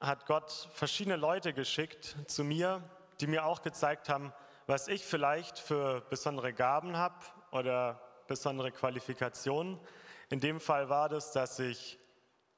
hat 0.00 0.26
Gott 0.26 0.68
verschiedene 0.72 1.16
Leute 1.16 1.52
geschickt 1.52 2.16
zu 2.28 2.44
mir, 2.44 2.82
die 3.20 3.26
mir 3.26 3.44
auch 3.44 3.62
gezeigt 3.62 4.08
haben, 4.08 4.32
was 4.68 4.86
ich 4.86 5.02
vielleicht 5.02 5.58
für 5.58 6.02
besondere 6.10 6.52
Gaben 6.52 6.98
habe 6.98 7.16
oder 7.52 7.98
besondere 8.26 8.70
Qualifikationen. 8.70 9.80
In 10.28 10.40
dem 10.40 10.60
Fall 10.60 10.90
war 10.90 11.08
das, 11.08 11.32
dass 11.32 11.58
ich 11.58 11.98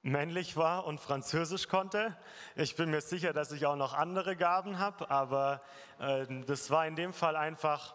männlich 0.03 0.57
war 0.57 0.87
und 0.87 1.01
Französisch 1.01 1.69
konnte. 1.69 2.17
Ich 2.57 2.75
bin 2.75 2.91
mir 2.91 3.01
sicher, 3.01 3.33
dass 3.33 3.53
ich 3.53 3.65
auch 3.65 3.77
noch 3.77 3.95
andere 3.95 4.35
Gaben 4.35 4.81
habe, 4.81 5.09
aber 5.09 5.63
äh, 6.01 6.27
das 6.47 6.69
war 6.71 6.85
in 6.85 6.97
dem 6.97 7.13
Fall 7.13 7.37
einfach, 7.37 7.95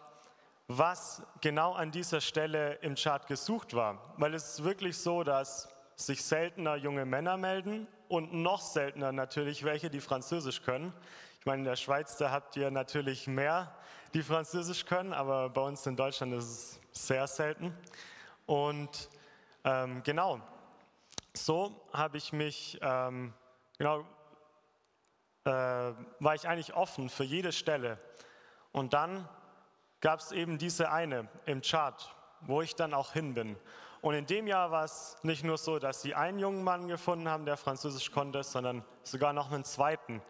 was 0.66 1.22
genau 1.42 1.74
an 1.74 1.90
dieser 1.90 2.22
Stelle 2.22 2.76
im 2.76 2.94
Chart 2.94 3.26
gesucht 3.26 3.74
war. 3.74 4.14
Weil 4.16 4.32
es 4.32 4.54
ist 4.54 4.64
wirklich 4.64 4.96
so, 4.96 5.24
dass 5.24 5.68
sich 5.94 6.24
seltener 6.24 6.76
junge 6.76 7.04
Männer 7.04 7.36
melden 7.36 7.86
und 8.08 8.32
noch 8.32 8.62
seltener 8.62 9.12
natürlich 9.12 9.62
welche, 9.64 9.90
die 9.90 10.00
Französisch 10.00 10.62
können. 10.62 10.94
Ich 11.38 11.48
meine, 11.48 11.60
in 11.60 11.66
der 11.66 11.76
Schweiz, 11.76 12.16
da 12.16 12.30
habt 12.30 12.56
ihr 12.56 12.70
natürlich 12.70 13.26
mehr 13.26 13.72
die 14.16 14.22
Französisch 14.22 14.86
können, 14.86 15.12
aber 15.12 15.50
bei 15.50 15.60
uns 15.60 15.84
in 15.84 15.94
Deutschland 15.94 16.32
ist 16.32 16.80
es 16.94 17.04
sehr 17.06 17.26
selten. 17.26 17.76
Und 18.46 19.10
ähm, 19.62 20.02
genau, 20.04 20.40
so 21.34 21.86
habe 21.92 22.16
ich 22.16 22.32
mich, 22.32 22.78
ähm, 22.80 23.34
genau, 23.76 24.06
äh, 25.44 25.50
war 25.50 26.34
ich 26.34 26.48
eigentlich 26.48 26.72
offen 26.72 27.10
für 27.10 27.24
jede 27.24 27.52
Stelle. 27.52 27.98
Und 28.72 28.94
dann 28.94 29.28
gab 30.00 30.20
es 30.20 30.32
eben 30.32 30.56
diese 30.56 30.90
eine 30.90 31.28
im 31.44 31.60
Chart, 31.60 32.10
wo 32.40 32.62
ich 32.62 32.74
dann 32.74 32.94
auch 32.94 33.12
hin 33.12 33.34
bin. 33.34 33.54
Und 34.00 34.14
in 34.14 34.24
dem 34.24 34.46
Jahr 34.46 34.70
war 34.70 34.84
es 34.84 35.18
nicht 35.24 35.44
nur 35.44 35.58
so, 35.58 35.78
dass 35.78 36.00
sie 36.00 36.14
einen 36.14 36.38
jungen 36.38 36.64
Mann 36.64 36.88
gefunden 36.88 37.28
haben, 37.28 37.44
der 37.44 37.58
Französisch 37.58 38.10
konnte, 38.12 38.42
sondern 38.44 38.82
sogar 39.02 39.34
noch 39.34 39.52
einen 39.52 39.64
zweiten. 39.64 40.22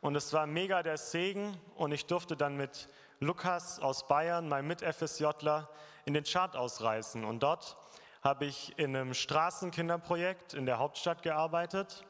Und 0.00 0.14
es 0.14 0.32
war 0.32 0.46
mega 0.46 0.84
der 0.84 0.96
Segen 0.96 1.56
und 1.74 1.90
ich 1.90 2.06
durfte 2.06 2.36
dann 2.36 2.56
mit 2.56 2.88
Lukas 3.22 3.78
aus 3.78 4.08
Bayern, 4.08 4.48
mein 4.48 4.66
Mit-FSJler, 4.66 5.68
in 6.04 6.12
den 6.12 6.24
Chart 6.24 6.56
ausreißen. 6.56 7.24
Und 7.24 7.44
dort 7.44 7.76
habe 8.20 8.46
ich 8.46 8.76
in 8.80 8.96
einem 8.96 9.14
Straßenkinderprojekt 9.14 10.54
in 10.54 10.66
der 10.66 10.80
Hauptstadt 10.80 11.22
gearbeitet. 11.22 12.04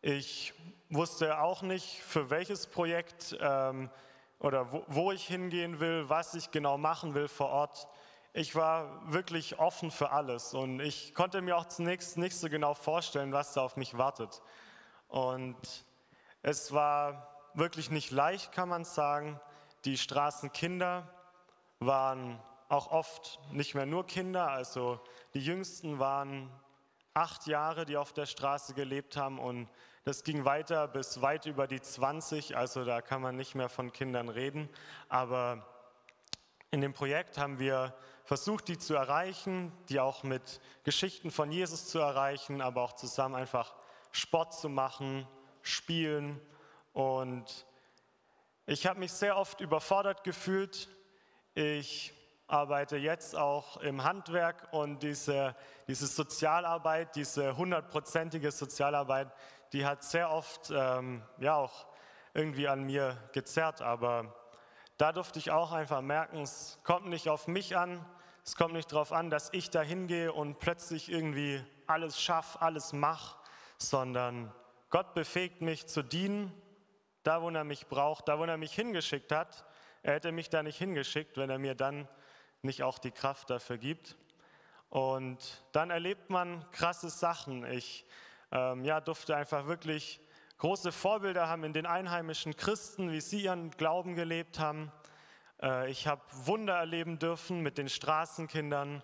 Ich 0.00 0.54
wusste 0.88 1.38
auch 1.40 1.60
nicht, 1.60 2.00
für 2.00 2.30
welches 2.30 2.66
Projekt 2.66 3.36
ähm, 3.40 3.90
oder 4.38 4.72
wo, 4.72 4.84
wo 4.86 5.12
ich 5.12 5.26
hingehen 5.26 5.80
will, 5.80 6.08
was 6.08 6.32
ich 6.32 6.50
genau 6.50 6.78
machen 6.78 7.14
will 7.14 7.28
vor 7.28 7.50
Ort. 7.50 7.86
Ich 8.32 8.54
war 8.54 9.12
wirklich 9.12 9.58
offen 9.58 9.90
für 9.90 10.12
alles 10.12 10.54
und 10.54 10.80
ich 10.80 11.14
konnte 11.14 11.42
mir 11.42 11.58
auch 11.58 11.66
zunächst 11.66 12.16
nicht 12.16 12.36
so 12.36 12.48
genau 12.48 12.72
vorstellen, 12.72 13.34
was 13.34 13.52
da 13.52 13.60
auf 13.60 13.76
mich 13.76 13.98
wartet. 13.98 14.40
Und 15.08 15.56
es 16.40 16.72
war 16.72 17.36
wirklich 17.52 17.90
nicht 17.90 18.10
leicht, 18.12 18.52
kann 18.52 18.70
man 18.70 18.84
sagen. 18.84 19.38
Die 19.86 19.96
Straßenkinder 19.96 21.08
waren 21.78 22.42
auch 22.68 22.90
oft 22.90 23.38
nicht 23.52 23.76
mehr 23.76 23.86
nur 23.86 24.04
Kinder, 24.04 24.48
also 24.48 24.98
die 25.32 25.38
Jüngsten 25.38 26.00
waren 26.00 26.50
acht 27.14 27.46
Jahre, 27.46 27.86
die 27.86 27.96
auf 27.96 28.12
der 28.12 28.26
Straße 28.26 28.74
gelebt 28.74 29.16
haben 29.16 29.38
und 29.38 29.68
das 30.02 30.24
ging 30.24 30.44
weiter 30.44 30.88
bis 30.88 31.22
weit 31.22 31.46
über 31.46 31.68
die 31.68 31.80
20, 31.80 32.56
also 32.56 32.84
da 32.84 33.00
kann 33.00 33.22
man 33.22 33.36
nicht 33.36 33.54
mehr 33.54 33.68
von 33.68 33.92
Kindern 33.92 34.28
reden. 34.28 34.68
Aber 35.08 35.64
in 36.72 36.80
dem 36.80 36.92
Projekt 36.92 37.38
haben 37.38 37.60
wir 37.60 37.94
versucht, 38.24 38.66
die 38.66 38.78
zu 38.78 38.96
erreichen, 38.96 39.70
die 39.88 40.00
auch 40.00 40.24
mit 40.24 40.60
Geschichten 40.82 41.30
von 41.30 41.52
Jesus 41.52 41.86
zu 41.86 42.00
erreichen, 42.00 42.60
aber 42.60 42.82
auch 42.82 42.94
zusammen 42.94 43.36
einfach 43.36 43.76
Sport 44.10 44.52
zu 44.52 44.68
machen, 44.68 45.28
spielen. 45.62 46.40
Und 46.92 47.66
ich 48.66 48.84
habe 48.86 48.98
mich 48.98 49.12
sehr 49.12 49.36
oft 49.36 49.60
überfordert 49.60 50.24
gefühlt. 50.24 50.88
Ich 51.54 52.12
arbeite 52.48 52.96
jetzt 52.96 53.36
auch 53.36 53.76
im 53.76 54.02
Handwerk 54.02 54.72
und 54.72 55.04
diese, 55.04 55.54
diese 55.86 56.08
Sozialarbeit, 56.08 57.14
diese 57.14 57.56
hundertprozentige 57.56 58.50
Sozialarbeit, 58.50 59.28
die 59.72 59.86
hat 59.86 60.02
sehr 60.02 60.32
oft 60.32 60.72
ähm, 60.74 61.22
ja 61.38 61.54
auch 61.54 61.86
irgendwie 62.34 62.66
an 62.66 62.82
mir 62.82 63.16
gezerrt, 63.32 63.82
aber 63.82 64.34
da 64.96 65.12
durfte 65.12 65.38
ich 65.38 65.52
auch 65.52 65.70
einfach 65.70 66.00
merken, 66.00 66.38
es 66.42 66.80
kommt 66.82 67.06
nicht 67.06 67.28
auf 67.28 67.46
mich 67.46 67.76
an, 67.76 68.04
es 68.44 68.56
kommt 68.56 68.74
nicht 68.74 68.90
darauf 68.90 69.12
an, 69.12 69.30
dass 69.30 69.52
ich 69.52 69.70
da 69.70 69.82
hingehe 69.82 70.32
und 70.32 70.58
plötzlich 70.58 71.10
irgendwie 71.10 71.64
alles 71.86 72.20
schaffe, 72.20 72.60
alles 72.62 72.92
mache, 72.92 73.36
sondern 73.78 74.52
Gott 74.90 75.14
befähigt 75.14 75.62
mich 75.62 75.86
zu 75.86 76.02
dienen, 76.02 76.52
da 77.26 77.42
wo 77.42 77.50
er 77.50 77.64
mich 77.64 77.88
braucht, 77.88 78.28
da 78.28 78.38
wo 78.38 78.44
er 78.44 78.56
mich 78.56 78.72
hingeschickt 78.72 79.32
hat. 79.32 79.64
Er 80.02 80.14
hätte 80.14 80.30
mich 80.30 80.48
da 80.48 80.62
nicht 80.62 80.78
hingeschickt, 80.78 81.36
wenn 81.36 81.50
er 81.50 81.58
mir 81.58 81.74
dann 81.74 82.08
nicht 82.62 82.84
auch 82.84 82.98
die 82.98 83.10
Kraft 83.10 83.50
dafür 83.50 83.78
gibt. 83.78 84.16
Und 84.90 85.64
dann 85.72 85.90
erlebt 85.90 86.30
man 86.30 86.64
krasse 86.70 87.10
Sachen. 87.10 87.64
Ich 87.64 88.06
ähm, 88.52 88.84
ja, 88.84 89.00
durfte 89.00 89.36
einfach 89.36 89.66
wirklich 89.66 90.20
große 90.58 90.92
Vorbilder 90.92 91.48
haben 91.48 91.64
in 91.64 91.72
den 91.72 91.84
einheimischen 91.84 92.56
Christen, 92.56 93.10
wie 93.10 93.20
sie 93.20 93.42
ihren 93.42 93.72
Glauben 93.72 94.14
gelebt 94.14 94.60
haben. 94.60 94.92
Äh, 95.60 95.90
ich 95.90 96.06
habe 96.06 96.22
Wunder 96.30 96.74
erleben 96.74 97.18
dürfen 97.18 97.60
mit 97.60 97.76
den 97.76 97.88
Straßenkindern. 97.88 99.02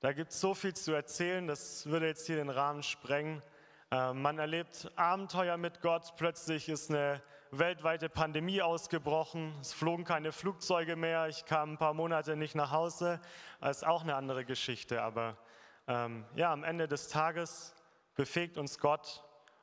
Da 0.00 0.12
gibt 0.12 0.32
es 0.32 0.40
so 0.40 0.54
viel 0.54 0.74
zu 0.74 0.92
erzählen, 0.92 1.46
das 1.46 1.86
würde 1.86 2.06
jetzt 2.06 2.26
hier 2.26 2.36
den 2.36 2.50
Rahmen 2.50 2.82
sprengen. 2.82 3.42
Äh, 3.90 4.12
man 4.12 4.38
erlebt 4.38 4.92
Abenteuer 4.96 5.56
mit 5.56 5.80
Gott. 5.80 6.14
Plötzlich 6.16 6.68
ist 6.68 6.90
eine 6.90 7.22
weltweite 7.50 8.08
Pandemie 8.08 8.62
ausgebrochen. 8.62 9.54
Es 9.60 9.72
flogen 9.72 10.04
keine 10.04 10.32
Flugzeuge 10.32 10.96
mehr. 10.96 11.28
Ich 11.28 11.44
kam 11.44 11.72
ein 11.72 11.78
paar 11.78 11.94
Monate 11.94 12.36
nicht 12.36 12.54
nach 12.54 12.70
Hause. 12.70 13.20
Das 13.60 13.78
ist 13.78 13.84
auch 13.84 14.02
eine 14.02 14.14
andere 14.14 14.44
Geschichte. 14.44 15.02
Aber 15.02 15.36
ähm, 15.86 16.24
ja, 16.34 16.52
am 16.52 16.64
Ende 16.64 16.88
des 16.88 17.08
Tages 17.08 17.74
befähigt 18.14 18.58
uns 18.58 18.78
Gott 18.78 19.22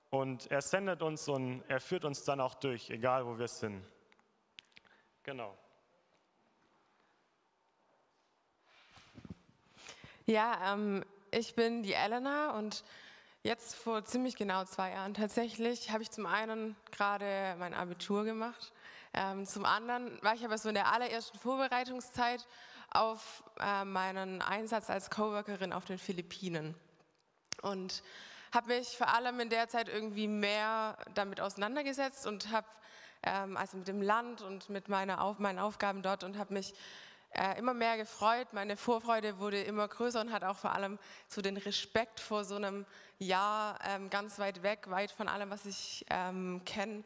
und 0.09 0.49
er 0.51 0.61
sendet 0.61 1.01
uns 1.01 1.27
und 1.27 1.63
er 1.67 1.79
führt 1.79 2.05
uns 2.05 2.23
dann 2.23 2.39
auch 2.39 2.53
durch, 2.55 2.89
egal 2.89 3.25
wo 3.25 3.37
wir 3.37 3.47
sind. 3.47 3.83
Genau. 5.23 5.57
Ja, 10.25 10.73
ähm, 10.73 11.03
ich 11.31 11.55
bin 11.55 11.83
die 11.83 11.93
Elena 11.93 12.57
und 12.57 12.83
jetzt 13.43 13.75
vor 13.75 14.03
ziemlich 14.05 14.35
genau 14.35 14.63
zwei 14.65 14.91
Jahren 14.91 15.13
tatsächlich 15.13 15.91
habe 15.91 16.01
ich 16.01 16.09
zum 16.09 16.25
einen 16.25 16.75
gerade 16.91 17.55
mein 17.59 17.73
Abitur 17.73 18.23
gemacht. 18.23 18.71
Ähm, 19.13 19.45
zum 19.45 19.65
anderen 19.65 20.17
war 20.23 20.33
ich 20.33 20.43
aber 20.43 20.57
so 20.57 20.69
in 20.69 20.75
der 20.75 20.91
allerersten 20.91 21.37
Vorbereitungszeit 21.37 22.47
auf 22.89 23.43
äh, 23.59 23.85
meinen 23.85 24.41
Einsatz 24.41 24.89
als 24.89 25.09
Coworkerin 25.09 25.73
auf 25.73 25.85
den 25.85 25.97
Philippinen. 25.97 26.75
Und 27.61 28.01
habe 28.53 28.75
mich 28.75 28.97
vor 28.97 29.13
allem 29.13 29.39
in 29.39 29.49
der 29.49 29.67
Zeit 29.67 29.89
irgendwie 29.89 30.27
mehr 30.27 30.97
damit 31.13 31.41
auseinandergesetzt 31.41 32.25
und 32.25 32.49
habe 32.51 32.67
ähm, 33.23 33.57
also 33.57 33.77
mit 33.77 33.87
dem 33.87 34.01
Land 34.01 34.41
und 34.41 34.69
mit 34.69 34.89
meiner 34.89 35.21
Auf, 35.21 35.39
meinen 35.39 35.59
Aufgaben 35.59 36.01
dort 36.01 36.23
und 36.23 36.37
habe 36.37 36.53
mich 36.53 36.73
äh, 37.33 37.57
immer 37.57 37.73
mehr 37.73 37.97
gefreut. 37.97 38.47
Meine 38.51 38.77
Vorfreude 38.77 39.39
wurde 39.39 39.61
immer 39.61 39.87
größer 39.87 40.21
und 40.21 40.31
hat 40.31 40.43
auch 40.43 40.57
vor 40.57 40.71
allem 40.73 40.99
so 41.27 41.41
den 41.41 41.57
Respekt 41.57 42.19
vor 42.19 42.43
so 42.43 42.55
einem 42.55 42.85
Jahr 43.19 43.79
ähm, 43.85 44.09
ganz 44.09 44.39
weit 44.39 44.63
weg, 44.63 44.89
weit 44.89 45.11
von 45.11 45.27
allem, 45.27 45.49
was 45.49 45.65
ich 45.65 46.05
ähm, 46.09 46.61
kenne, 46.65 47.03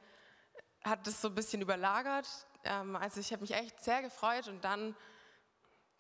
hat 0.84 1.06
das 1.08 1.22
so 1.22 1.30
ein 1.30 1.36
bisschen 1.36 1.62
überlagert. 1.62 2.28
Ähm, 2.64 2.96
also 2.96 3.20
ich 3.20 3.32
habe 3.32 3.42
mich 3.42 3.54
echt 3.54 3.84
sehr 3.84 4.02
gefreut 4.02 4.48
und 4.48 4.64
dann 4.64 4.96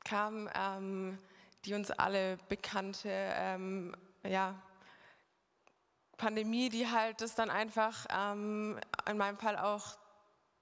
kam 0.03 0.49
ähm, 0.55 1.17
die 1.65 1.73
uns 1.73 1.91
alle 1.91 2.37
bekannte 2.47 3.09
ähm, 3.11 3.95
ja, 4.23 4.55
Pandemie, 6.17 6.69
die 6.69 6.87
halt 6.89 7.21
das 7.21 7.35
dann 7.35 7.49
einfach 7.49 8.05
ähm, 8.09 8.79
in 9.09 9.17
meinem 9.17 9.37
Fall 9.37 9.57
auch 9.57 9.97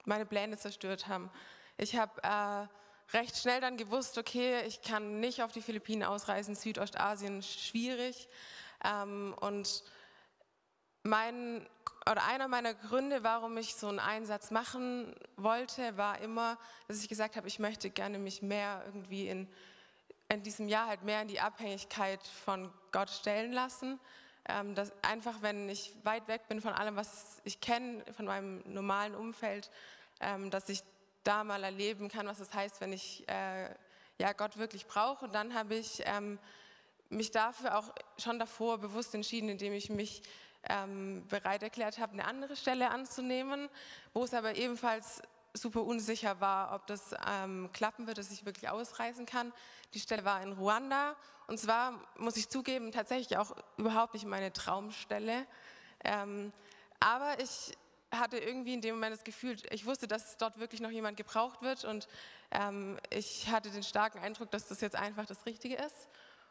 meine 0.05 0.25
Pläne 0.25 0.57
zerstört 0.57 1.07
haben. 1.07 1.29
Ich 1.77 1.95
habe 1.95 2.21
äh, 2.23 2.67
recht 3.13 3.37
schnell 3.37 3.61
dann 3.61 3.77
gewusst, 3.77 4.17
okay, 4.17 4.61
ich 4.67 4.81
kann 4.81 5.19
nicht 5.19 5.43
auf 5.43 5.51
die 5.51 5.61
Philippinen 5.61 6.03
ausreisen, 6.03 6.55
Südostasien 6.55 7.43
schwierig. 7.43 8.27
Ähm, 8.83 9.35
und 9.39 9.83
mein, 11.03 11.67
oder 12.09 12.25
einer 12.25 12.47
meiner 12.47 12.73
Gründe, 12.73 13.23
warum 13.23 13.57
ich 13.57 13.75
so 13.75 13.87
einen 13.87 13.99
Einsatz 13.99 14.51
machen 14.51 15.15
wollte, 15.37 15.97
war 15.97 16.19
immer, 16.19 16.57
dass 16.87 17.01
ich 17.01 17.09
gesagt 17.09 17.35
habe, 17.35 17.47
ich 17.47 17.59
möchte 17.59 17.89
gerne 17.89 18.19
mich 18.19 18.41
mehr 18.41 18.81
irgendwie 18.85 19.27
in, 19.27 19.47
in 20.29 20.43
diesem 20.43 20.67
Jahr 20.67 20.87
halt 20.87 21.03
mehr 21.03 21.21
in 21.21 21.27
die 21.27 21.39
Abhängigkeit 21.39 22.21
von 22.45 22.71
Gott 22.91 23.09
stellen 23.09 23.53
lassen 23.53 23.99
ähm, 24.47 24.75
dass 24.75 24.91
einfach, 25.03 25.41
wenn 25.41 25.69
ich 25.69 25.95
weit 26.03 26.27
weg 26.27 26.47
bin 26.47 26.61
von 26.61 26.73
allem, 26.73 26.95
was 26.95 27.41
ich 27.43 27.61
kenne, 27.61 28.03
von 28.15 28.25
meinem 28.25 28.61
normalen 28.65 29.15
Umfeld, 29.15 29.71
ähm, 30.19 30.51
dass 30.51 30.69
ich 30.69 30.81
da 31.25 31.43
mal 31.43 31.63
erleben 31.63 32.07
kann, 32.07 32.27
was 32.27 32.39
es 32.39 32.53
heißt, 32.53 32.79
wenn 32.81 32.93
ich 32.93 33.27
äh, 33.27 33.69
ja, 34.17 34.33
Gott 34.33 34.57
wirklich 34.57 34.87
brauche. 34.87 35.25
Und 35.25 35.35
dann 35.35 35.53
habe 35.53 35.75
ich 35.75 36.01
ähm, 36.05 36.39
mich 37.09 37.31
dafür 37.31 37.77
auch 37.77 37.93
schon 38.17 38.39
davor 38.39 38.77
bewusst 38.77 39.13
entschieden, 39.13 39.49
indem 39.49 39.73
ich 39.73 39.89
mich 39.89 40.21
ähm, 40.69 41.25
bereit 41.27 41.63
erklärt 41.63 41.99
habe, 41.99 42.13
eine 42.13 42.25
andere 42.25 42.55
Stelle 42.55 42.89
anzunehmen, 42.89 43.69
wo 44.13 44.23
es 44.23 44.33
aber 44.33 44.55
ebenfalls 44.55 45.21
super 45.53 45.83
unsicher 45.83 46.39
war, 46.41 46.73
ob 46.75 46.87
das 46.87 47.15
ähm, 47.27 47.69
klappen 47.71 48.07
wird, 48.07 48.17
dass 48.17 48.31
ich 48.31 48.45
wirklich 48.45 48.69
ausreisen 48.69 49.25
kann. 49.25 49.53
Die 49.93 49.99
Stelle 49.99 50.25
war 50.25 50.41
in 50.41 50.53
Ruanda 50.53 51.15
und 51.47 51.59
zwar 51.59 51.99
muss 52.17 52.35
ich 52.35 52.49
zugeben, 52.49 52.91
tatsächlich 52.91 53.37
auch 53.37 53.55
überhaupt 53.77 54.13
nicht 54.13 54.25
meine 54.25 54.51
Traumstelle. 54.51 55.45
Ähm, 56.03 56.51
aber 56.99 57.39
ich 57.39 57.77
hatte 58.19 58.37
irgendwie 58.37 58.73
in 58.73 58.81
dem 58.81 58.95
Moment 58.95 59.15
das 59.15 59.23
Gefühl, 59.23 59.57
ich 59.71 59.85
wusste, 59.85 60.07
dass 60.07 60.37
dort 60.37 60.59
wirklich 60.59 60.81
noch 60.81 60.91
jemand 60.91 61.17
gebraucht 61.17 61.61
wird 61.61 61.85
und 61.85 62.07
ähm, 62.51 62.97
ich 63.09 63.49
hatte 63.49 63.69
den 63.69 63.83
starken 63.83 64.19
Eindruck, 64.19 64.51
dass 64.51 64.67
das 64.67 64.81
jetzt 64.81 64.95
einfach 64.95 65.25
das 65.25 65.45
Richtige 65.45 65.75
ist. 65.75 66.09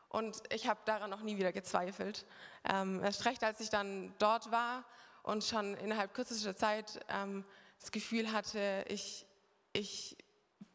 Und 0.08 0.42
ich 0.52 0.68
habe 0.68 0.78
daran 0.84 1.10
noch 1.10 1.22
nie 1.22 1.38
wieder 1.38 1.52
gezweifelt. 1.52 2.24
Ähm, 2.72 3.02
erst 3.02 3.24
recht, 3.24 3.42
als 3.42 3.58
ich 3.60 3.68
dann 3.68 4.14
dort 4.18 4.52
war 4.52 4.84
und 5.24 5.42
schon 5.42 5.74
innerhalb 5.74 6.14
kürzester 6.14 6.54
Zeit 6.54 7.00
ähm, 7.08 7.44
das 7.80 7.90
Gefühl 7.90 8.30
hatte, 8.30 8.84
ich, 8.88 9.26
ich 9.72 10.16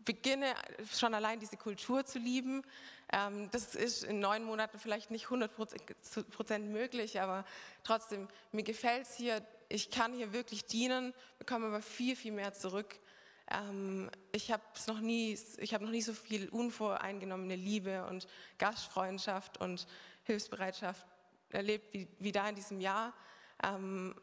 beginne 0.04 0.56
schon 0.92 1.14
allein 1.14 1.40
diese 1.40 1.56
Kultur 1.56 2.06
zu 2.06 2.20
lieben. 2.20 2.64
Ähm, 3.14 3.50
das 3.52 3.76
ist 3.76 4.04
in 4.04 4.20
neun 4.20 4.44
Monaten 4.44 4.78
vielleicht 4.78 5.10
nicht 5.12 5.26
100 5.26 5.56
Prozent 5.56 6.68
möglich, 6.72 7.22
aber 7.22 7.46
trotzdem, 7.84 8.28
mir 8.52 8.64
gefällt 8.64 9.04
es 9.04 9.16
hier. 9.16 9.42
Ich 9.70 9.92
kann 9.92 10.14
hier 10.14 10.34
wirklich 10.34 10.66
dienen, 10.66 11.14
bekomme 11.38 11.68
aber 11.68 11.82
viel, 11.82 12.16
viel 12.16 12.32
mehr 12.32 12.54
zurück. 12.54 13.00
Ähm, 13.52 14.10
ich 14.32 14.52
habe 14.52 14.64
noch 14.88 15.00
nie, 15.00 15.38
habe 15.72 15.84
noch 15.84 15.92
nie 15.92 16.02
so 16.02 16.14
viel 16.14 16.50
unvoreingenommene 16.50 17.56
Liebe 17.56 18.06
und 18.08 18.28
Gastfreundschaft 18.58 19.60
und 19.60 19.86
Hilfsbereitschaft 20.24 21.06
erlebt 21.50 21.94
wie, 21.94 22.08
wie 22.18 22.32
da 22.32 22.50
in 22.50 22.56
diesem 22.56 22.82
Jahr. 22.82 23.14
Ähm, 23.64 24.16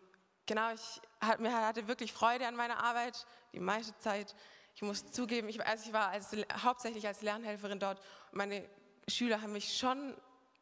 genau, 0.46 0.72
ich 0.74 1.00
hatte, 1.20 1.52
hatte 1.52 1.88
wirklich 1.88 2.12
Freude 2.12 2.46
an 2.46 2.56
meiner 2.56 2.82
Arbeit, 2.82 3.26
die 3.52 3.60
meiste 3.60 3.96
Zeit. 3.98 4.34
Ich 4.74 4.82
muss 4.82 5.10
zugeben, 5.12 5.48
ich, 5.48 5.64
also 5.64 5.86
ich 5.86 5.92
war 5.92 6.08
als, 6.08 6.36
hauptsächlich 6.62 7.06
als 7.06 7.22
Lernhelferin 7.22 7.78
dort 7.78 8.00
und 8.32 8.38
meine 8.38 8.68
Schüler 9.08 9.42
haben 9.42 9.52
mich 9.52 9.78
schon 9.78 10.14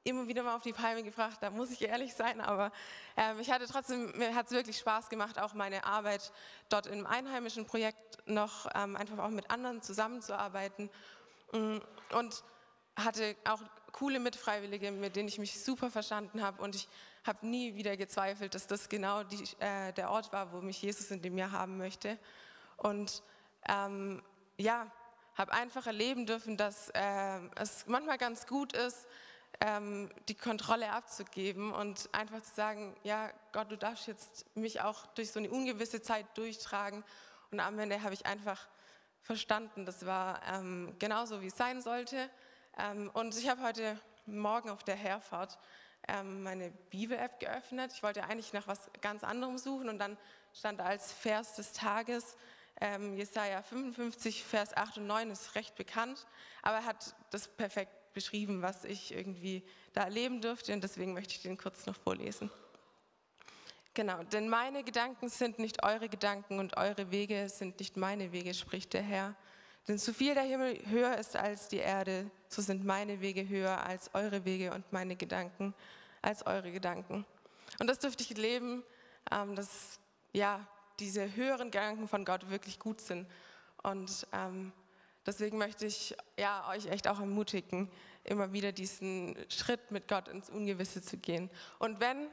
immer 0.04 0.28
wieder 0.28 0.42
mal 0.42 0.54
auf 0.54 0.62
die 0.62 0.72
Palme 0.72 1.02
gebracht, 1.02 1.38
da 1.40 1.50
muss 1.50 1.70
ich 1.70 1.82
ehrlich 1.82 2.14
sein, 2.14 2.40
aber 2.40 2.70
ähm, 3.16 3.40
ich 3.40 3.50
hatte 3.50 3.66
trotzdem, 3.66 4.12
mir 4.16 4.34
hat 4.34 4.46
es 4.46 4.52
wirklich 4.52 4.78
Spaß 4.78 5.08
gemacht, 5.08 5.38
auch 5.38 5.54
meine 5.54 5.84
Arbeit 5.84 6.30
dort 6.68 6.86
im 6.86 7.06
einheimischen 7.06 7.66
Projekt 7.66 8.18
noch 8.26 8.66
ähm, 8.74 8.96
einfach 8.96 9.18
auch 9.18 9.30
mit 9.30 9.50
anderen 9.50 9.82
zusammenzuarbeiten 9.82 10.90
mm, 11.52 11.78
und 12.12 12.44
hatte 12.96 13.34
auch 13.44 13.60
coole 13.92 14.20
Mitfreiwillige, 14.20 14.92
mit 14.92 15.16
denen 15.16 15.28
ich 15.28 15.38
mich 15.38 15.62
super 15.64 15.90
verstanden 15.90 16.42
habe 16.42 16.62
und 16.62 16.74
ich 16.74 16.86
habe 17.26 17.46
nie 17.46 17.74
wieder 17.74 17.96
gezweifelt, 17.96 18.54
dass 18.54 18.66
das 18.66 18.90
genau 18.90 19.22
die, 19.24 19.42
äh, 19.60 19.92
der 19.94 20.10
Ort 20.10 20.32
war, 20.32 20.52
wo 20.52 20.60
mich 20.60 20.82
Jesus 20.82 21.10
in 21.10 21.22
dem 21.22 21.38
Jahr 21.38 21.52
haben 21.52 21.78
möchte 21.78 22.18
und 22.76 23.22
ähm, 23.68 24.22
ja, 24.58 24.90
habe 25.34 25.52
einfach 25.52 25.86
erleben 25.86 26.26
dürfen, 26.26 26.58
dass 26.58 26.90
äh, 26.90 27.40
es 27.56 27.86
manchmal 27.86 28.18
ganz 28.18 28.46
gut 28.46 28.74
ist, 28.74 29.06
ähm, 29.60 30.10
die 30.28 30.34
Kontrolle 30.34 30.92
abzugeben 30.92 31.72
und 31.72 32.08
einfach 32.12 32.42
zu 32.42 32.54
sagen, 32.54 32.96
ja, 33.02 33.30
Gott, 33.52 33.70
du 33.70 33.76
darfst 33.76 34.06
jetzt 34.06 34.46
mich 34.56 34.80
auch 34.80 35.06
durch 35.06 35.32
so 35.32 35.38
eine 35.38 35.50
ungewisse 35.50 36.02
Zeit 36.02 36.26
durchtragen. 36.36 37.04
Und 37.50 37.60
am 37.60 37.78
Ende 37.78 38.02
habe 38.02 38.14
ich 38.14 38.26
einfach 38.26 38.68
verstanden, 39.22 39.86
das 39.86 40.06
war 40.06 40.40
ähm, 40.52 40.94
genauso, 40.98 41.40
wie 41.40 41.46
es 41.46 41.56
sein 41.56 41.80
sollte. 41.80 42.28
Ähm, 42.76 43.10
und 43.14 43.36
ich 43.36 43.48
habe 43.48 43.62
heute 43.62 43.98
Morgen 44.26 44.70
auf 44.70 44.84
der 44.84 44.96
Herfahrt 44.96 45.58
ähm, 46.08 46.42
meine 46.42 46.70
Bibel-App 46.90 47.40
geöffnet. 47.40 47.92
Ich 47.94 48.02
wollte 48.02 48.24
eigentlich 48.24 48.52
nach 48.52 48.66
was 48.66 48.90
ganz 49.00 49.24
anderem 49.24 49.58
suchen 49.58 49.88
und 49.88 49.98
dann 49.98 50.18
stand 50.52 50.80
als 50.80 51.12
Vers 51.12 51.54
des 51.54 51.72
Tages 51.72 52.36
ähm, 52.80 53.14
Jesaja 53.14 53.62
55, 53.62 54.44
Vers 54.44 54.76
8 54.76 54.98
und 54.98 55.06
9 55.06 55.30
ist 55.30 55.54
recht 55.54 55.74
bekannt, 55.76 56.26
aber 56.62 56.78
er 56.78 56.84
hat 56.84 57.14
das 57.30 57.48
perfekt 57.48 57.92
beschrieben, 58.14 58.62
was 58.62 58.84
ich 58.84 59.12
irgendwie 59.12 59.62
da 59.92 60.04
erleben 60.04 60.40
durfte 60.40 60.72
und 60.72 60.82
deswegen 60.82 61.12
möchte 61.12 61.34
ich 61.34 61.42
den 61.42 61.58
kurz 61.58 61.86
noch 61.86 61.96
vorlesen. 61.96 62.50
Genau, 63.92 64.22
denn 64.24 64.48
meine 64.48 64.82
Gedanken 64.82 65.28
sind 65.28 65.58
nicht 65.58 65.84
eure 65.84 66.08
Gedanken 66.08 66.58
und 66.58 66.76
eure 66.76 67.10
Wege 67.10 67.48
sind 67.48 67.78
nicht 67.78 67.96
meine 67.96 68.32
Wege, 68.32 68.52
spricht 68.54 68.92
der 68.92 69.02
Herr. 69.02 69.36
Denn 69.86 69.98
so 69.98 70.12
viel 70.12 70.34
der 70.34 70.42
Himmel 70.44 70.80
höher 70.86 71.16
ist 71.18 71.36
als 71.36 71.68
die 71.68 71.76
Erde, 71.76 72.30
so 72.48 72.62
sind 72.62 72.84
meine 72.84 73.20
Wege 73.20 73.46
höher 73.48 73.84
als 73.84 74.12
eure 74.14 74.44
Wege 74.44 74.72
und 74.72 74.90
meine 74.92 75.14
Gedanken 75.14 75.74
als 76.22 76.44
eure 76.46 76.72
Gedanken. 76.72 77.24
Und 77.78 77.86
das 77.86 77.98
dürfte 77.98 78.24
ich 78.24 78.36
leben, 78.36 78.82
ähm, 79.30 79.54
dass 79.54 80.00
ja, 80.32 80.66
diese 80.98 81.34
höheren 81.36 81.70
Gedanken 81.70 82.08
von 82.08 82.24
Gott 82.24 82.48
wirklich 82.50 82.78
gut 82.78 83.00
sind. 83.00 83.28
Und 83.82 84.26
ähm, 84.32 84.72
deswegen 85.26 85.58
möchte 85.58 85.86
ich 85.86 86.16
ja, 86.38 86.68
euch 86.70 86.86
echt 86.86 87.08
auch 87.08 87.20
ermutigen, 87.20 87.90
immer 88.24 88.52
wieder 88.52 88.72
diesen 88.72 89.36
Schritt 89.48 89.90
mit 89.90 90.08
Gott 90.08 90.28
ins 90.28 90.50
Ungewisse 90.50 91.02
zu 91.02 91.16
gehen. 91.16 91.50
Und 91.78 92.00
wenn 92.00 92.28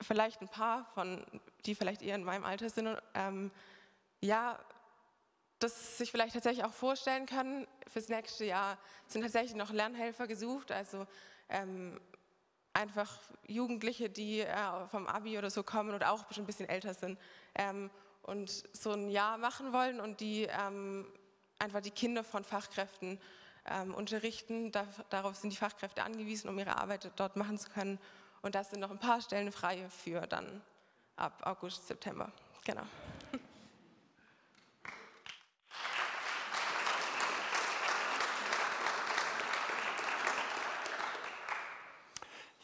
vielleicht 0.00 0.40
ein 0.40 0.48
paar 0.48 0.86
von, 0.94 1.24
die 1.64 1.74
vielleicht 1.74 2.02
eher 2.02 2.16
in 2.16 2.24
meinem 2.24 2.44
Alter 2.44 2.70
sind, 2.70 2.96
ähm, 3.14 3.50
ja, 4.20 4.58
das 5.58 5.98
sich 5.98 6.10
vielleicht 6.10 6.34
tatsächlich 6.34 6.64
auch 6.64 6.72
vorstellen 6.72 7.26
können, 7.26 7.66
fürs 7.88 8.08
nächste 8.08 8.44
Jahr 8.44 8.78
sind 9.06 9.22
tatsächlich 9.22 9.54
noch 9.54 9.72
Lernhelfer 9.72 10.26
gesucht, 10.26 10.70
also 10.70 11.06
ähm, 11.48 11.98
einfach 12.74 13.18
Jugendliche, 13.46 14.10
die 14.10 14.40
äh, 14.40 14.86
vom 14.90 15.06
Abi 15.06 15.38
oder 15.38 15.50
so 15.50 15.62
kommen 15.62 15.94
oder 15.94 16.12
auch 16.12 16.30
schon 16.32 16.44
ein 16.44 16.46
bisschen 16.46 16.68
älter 16.68 16.92
sind 16.92 17.18
ähm, 17.54 17.90
und 18.22 18.64
so 18.72 18.92
ein 18.92 19.08
Jahr 19.08 19.38
machen 19.38 19.72
wollen 19.72 19.98
und 19.98 20.20
die 20.20 20.42
ähm, 20.42 21.06
einfach 21.58 21.80
die 21.80 21.90
Kinder 21.90 22.24
von 22.24 22.44
Fachkräften 22.44 23.20
ähm, 23.66 23.94
unterrichten. 23.94 24.72
Da, 24.72 24.86
darauf 25.10 25.36
sind 25.36 25.50
die 25.50 25.56
Fachkräfte 25.56 26.02
angewiesen, 26.02 26.48
um 26.48 26.58
ihre 26.58 26.76
Arbeit 26.78 27.10
dort 27.16 27.36
machen 27.36 27.58
zu 27.58 27.70
können. 27.70 27.98
Und 28.42 28.54
das 28.54 28.70
sind 28.70 28.80
noch 28.80 28.90
ein 28.90 28.98
paar 28.98 29.20
Stellen 29.20 29.52
frei 29.52 29.88
für 29.88 30.20
dann 30.26 30.62
ab 31.16 31.42
August, 31.44 31.86
September. 31.88 32.30
Genau. 32.64 32.82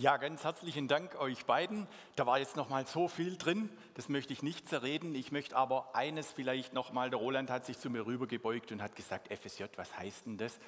Ja, 0.03 0.17
ganz 0.17 0.43
herzlichen 0.43 0.89
Dank 0.89 1.15
euch 1.21 1.47
beiden. 1.47 1.87
Da 2.17 2.27
war 2.27 2.41
jetzt 2.41 2.57
noch 2.57 2.69
mal 2.69 2.85
so 2.89 3.07
viel 3.07 3.37
drin, 3.37 3.71
das 3.95 4.09
möchte 4.09 4.33
ich 4.33 4.43
nicht 4.43 4.67
zerreden. 4.67 5.15
Ich 5.15 5.31
möchte 5.31 5.57
aber 5.57 5.95
eines 5.95 6.33
vielleicht 6.33 6.73
noch 6.73 6.93
mal, 6.93 7.09
der 7.09 7.21
Roland 7.21 7.51
hat 7.51 7.65
sich 7.65 7.79
zu 7.79 7.89
mir 7.89 8.05
rübergebeugt 8.05 8.73
und 8.73 8.83
hat 8.83 8.97
gesagt, 8.97 9.33
FSJ, 9.33 9.67
was 9.77 9.97
heißt 9.97 10.27
denn 10.27 10.39
das? 10.39 10.59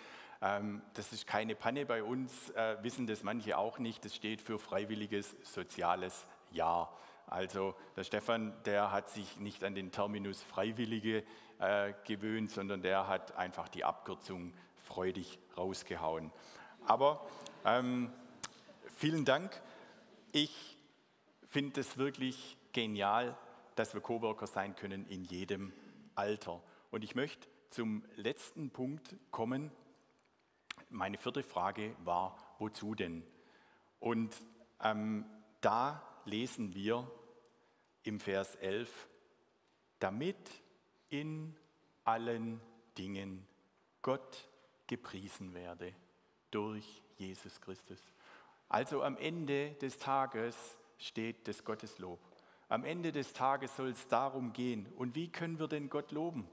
Ähm, 0.41 0.83
das 0.93 1.13
ist 1.13 1.27
keine 1.27 1.57
Panne 1.57 1.85
bei 1.85 2.05
uns, 2.05 2.51
äh, 2.51 2.77
wissen 2.83 3.09
das 3.09 3.25
manche 3.25 3.59
auch 3.59 3.81
nicht. 3.81 4.05
Das 4.05 4.15
steht 4.15 4.41
für 4.41 4.61
freiwilliges 4.61 5.35
soziales 5.43 6.27
Jahr. 6.53 6.97
Also 7.27 7.75
der 7.97 8.05
Stefan, 8.05 8.55
der 8.67 8.93
hat 8.93 9.11
sich 9.11 9.41
nicht 9.41 9.65
an 9.65 9.75
den 9.75 9.91
Terminus 9.91 10.41
Freiwillige 10.45 11.25
äh, 11.59 11.93
gewöhnt, 12.05 12.53
sondern 12.53 12.83
der 12.83 13.09
hat 13.09 13.37
einfach 13.37 13.67
die 13.69 13.83
Abkürzung 13.83 14.55
freudig 14.85 15.41
rausgehauen. 15.57 16.31
Aber 16.87 17.27
ähm, 17.65 18.13
vielen 18.95 19.25
Dank. 19.25 19.61
Ich 20.33 20.79
finde 21.49 21.81
es 21.81 21.97
wirklich 21.97 22.57
genial, 22.73 23.37
dass 23.75 23.95
wir 23.95 24.01
Coworker 24.01 24.47
sein 24.47 24.75
können 24.77 25.07
in 25.09 25.25
jedem 25.25 25.73
Alter. 26.15 26.63
Und 26.91 27.05
ich 27.05 27.15
möchte 27.15 27.47
zum 27.71 28.05
letzten 28.17 28.71
Punkt 28.71 29.17
kommen. 29.31 29.71
Meine 30.91 31.19
vierte 31.19 31.43
Frage 31.43 31.97
war, 32.05 32.37
wozu 32.59 32.95
denn? 32.95 33.25
Und 34.01 34.35
ähm, 34.81 35.25
da 35.61 36.03
lesen 36.25 36.75
wir 36.75 37.11
im 38.05 38.21
Vers 38.21 38.55
11, 38.57 39.09
damit 39.99 40.37
in 41.09 41.57
allen 42.05 42.61
Dingen 42.99 43.47
Gott 44.03 44.49
gepriesen 44.87 45.55
werde 45.55 45.95
durch 46.51 47.03
Jesus 47.17 47.61
Christus. 47.61 48.14
Also 48.75 49.05
am 49.05 49.17
Ende 49.19 49.75
des 49.75 49.99
Tages 49.99 50.77
steht 50.99 51.47
das 51.47 51.65
Gotteslob. 51.65 52.19
Am 52.69 52.85
Ende 52.85 53.13
des 53.13 53.33
Tages 53.33 53.77
soll 53.77 53.91
es 53.91 54.09
darum 54.09 54.53
gehen. 54.53 54.93
Und 54.97 55.15
wie 55.15 55.31
können 55.31 55.61
wir 55.61 55.69
denn 55.69 55.89
Gott 55.89 56.11
loben? 56.11 56.49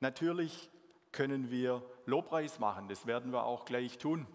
Natürlich 0.00 0.68
können 1.12 1.50
wir 1.50 1.82
Lobpreis 2.04 2.58
machen, 2.58 2.88
das 2.88 3.06
werden 3.06 3.32
wir 3.32 3.44
auch 3.44 3.64
gleich 3.64 3.96
tun. 3.96 4.26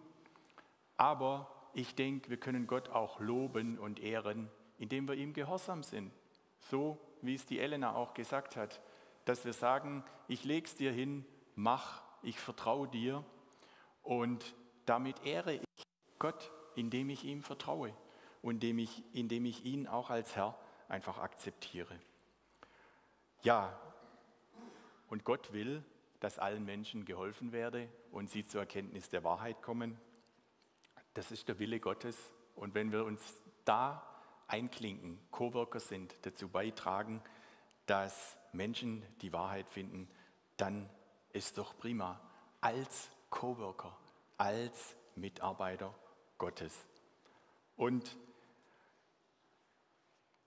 Aber 0.98 1.54
ich 1.76 1.94
denke, 1.94 2.32
wir 2.32 2.38
können 2.38 2.66
Gott 2.66 2.90
auch 2.90 3.20
loben 3.20 3.78
und 3.78 4.00
ehren, 4.00 4.50
indem 4.80 5.08
wir 5.08 5.14
ihm 5.14 5.34
gehorsam 5.34 5.84
sind. 5.84 6.12
So 6.60 6.98
wie 7.22 7.36
es 7.36 7.46
die 7.46 7.60
Elena 7.60 7.94
auch 7.94 8.16
gesagt 8.16 8.56
hat, 8.56 8.82
dass 9.26 9.46
wir 9.46 9.54
sagen, 9.54 10.04
ich 10.28 10.44
leg's 10.44 10.76
dir 10.76 10.92
hin, 10.92 11.24
mach, 11.54 12.02
ich 12.24 12.40
vertraue 12.40 12.88
dir 12.88 13.24
und 14.02 14.56
damit 14.88 15.24
ehre 15.24 15.54
ich 15.54 15.84
Gott 16.18 16.52
indem 16.80 17.10
ich 17.10 17.26
ihm 17.26 17.44
vertraue 17.44 17.94
und 18.42 18.56
indem 18.56 18.80
ich, 18.80 19.04
indem 19.14 19.46
ich 19.46 19.66
ihn 19.66 19.86
auch 19.86 20.10
als 20.10 20.36
Herr 20.36 20.58
einfach 20.88 21.18
akzeptiere. 21.18 22.00
Ja, 23.42 23.78
und 25.10 25.26
Gott 25.26 25.52
will, 25.52 25.84
dass 26.22 26.40
allen 26.40 26.64
Menschen 26.64 27.04
geholfen 27.04 27.52
werde 27.52 27.90
und 28.12 28.30
sie 28.30 28.48
zur 28.48 28.62
Erkenntnis 28.62 29.10
der 29.10 29.24
Wahrheit 29.24 29.62
kommen. 29.62 30.00
Das 31.14 31.32
ist 31.32 31.48
der 31.50 31.60
Wille 31.60 31.80
Gottes. 31.80 32.16
Und 32.56 32.76
wenn 32.76 32.92
wir 32.92 33.04
uns 33.04 33.42
da 33.66 34.06
einklinken, 34.48 35.20
Coworker 35.32 35.80
sind, 35.80 36.14
dazu 36.26 36.48
beitragen, 36.48 37.22
dass 37.86 38.38
Menschen 38.54 39.04
die 39.22 39.34
Wahrheit 39.34 39.70
finden, 39.70 40.10
dann 40.58 40.90
ist 41.34 41.58
doch 41.58 41.78
prima. 41.78 42.22
Als 42.62 43.10
Coworker, 43.30 43.98
als 44.38 44.96
Mitarbeiter 45.16 45.94
Gottes. 46.40 46.74
Und 47.76 48.18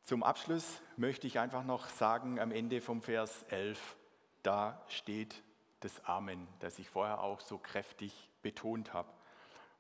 zum 0.03 0.25
Abschluss 0.25 0.83
möchte 0.97 1.29
ich 1.29 1.39
einfach 1.39 1.63
noch 1.63 1.89
sagen, 1.89 2.41
am 2.41 2.51
Ende 2.51 2.81
vom 2.81 3.03
Vers 3.03 3.45
11, 3.51 3.97
da 4.43 4.85
steht 4.89 5.43
das 5.81 6.05
Amen, 6.05 6.49
das 6.59 6.79
ich 6.81 6.91
vorher 6.91 7.23
auch 7.23 7.41
so 7.41 7.57
kräftig 7.57 8.29
betont 8.43 8.93
habe. 8.93 9.09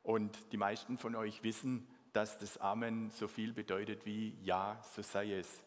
Und 0.04 0.52
die 0.52 0.56
meisten 0.56 0.96
von 0.98 1.16
euch 1.16 1.42
wissen, 1.42 1.88
dass 2.12 2.38
das 2.38 2.58
Amen 2.58 3.10
so 3.10 3.26
viel 3.26 3.52
bedeutet 3.52 4.06
wie 4.06 4.36
Ja, 4.42 4.80
so 4.94 5.02
sei 5.02 5.32
es. 5.32 5.62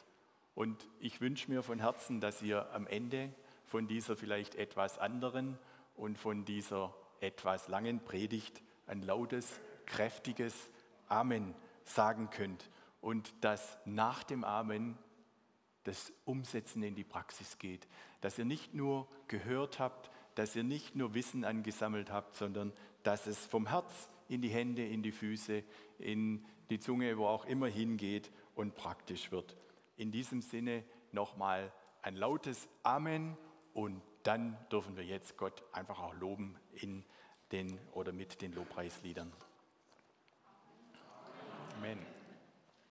Und 0.54 0.88
ich 1.00 1.20
wünsche 1.20 1.52
mir 1.52 1.64
von 1.64 1.80
Herzen, 1.80 2.22
dass 2.22 2.42
ihr 2.42 2.72
am 2.74 2.88
Ende 2.88 3.34
von 3.66 3.88
dieser 3.88 4.16
vielleicht 4.16 4.56
etwas 4.56 4.98
anderen 4.98 5.58
und 5.96 6.18
von 6.18 6.46
dieser 6.46 6.94
etwas 7.20 7.68
langen 7.68 8.04
Predigt 8.04 8.62
ein 8.88 9.02
lautes 9.02 9.60
kräftiges 9.86 10.54
Amen 11.08 11.54
sagen 11.84 12.30
könnt 12.30 12.70
und 13.02 13.34
dass 13.42 13.78
nach 13.86 14.24
dem 14.24 14.44
Amen 14.44 14.98
das 15.84 16.12
Umsetzen 16.26 16.82
in 16.84 16.96
die 16.96 17.04
Praxis 17.04 17.60
geht. 17.60 17.88
Dass 18.22 18.40
ihr 18.40 18.46
nicht 18.46 18.74
nur 18.74 19.08
gehört 19.28 19.80
habt, 19.80 20.10
dass 20.34 20.56
ihr 20.56 20.64
nicht 20.64 20.96
nur 20.96 21.14
Wissen 21.14 21.46
angesammelt 21.46 22.12
habt, 22.12 22.36
sondern 22.36 22.74
dass 23.04 23.28
es 23.28 23.46
vom 23.46 23.68
Herz 23.68 24.10
in 24.28 24.42
die 24.42 24.50
Hände, 24.50 24.86
in 24.86 25.04
die 25.04 25.12
Füße, 25.12 25.64
in 26.00 26.46
die 26.70 26.80
Zunge, 26.80 27.18
wo 27.18 27.28
auch 27.28 27.46
immer 27.46 27.68
hingeht 27.68 28.32
und 28.56 28.76
praktisch 28.76 29.32
wird. 29.32 29.56
In 29.96 30.12
diesem 30.12 30.42
Sinne 30.42 30.84
nochmal 31.12 31.72
ein 32.02 32.16
lautes 32.16 32.68
Amen 32.84 33.38
und 33.74 34.02
dann 34.24 34.58
dürfen 34.72 34.98
wir 34.98 35.06
jetzt 35.06 35.38
Gott 35.38 35.64
einfach 35.72 36.00
auch 36.00 36.16
loben 36.16 36.58
in 36.74 37.06
den 37.52 37.80
oder 37.94 38.12
mit 38.12 38.42
den 38.42 38.54
Lobpreisliedern. 38.54 39.32
Amen. 41.78 42.15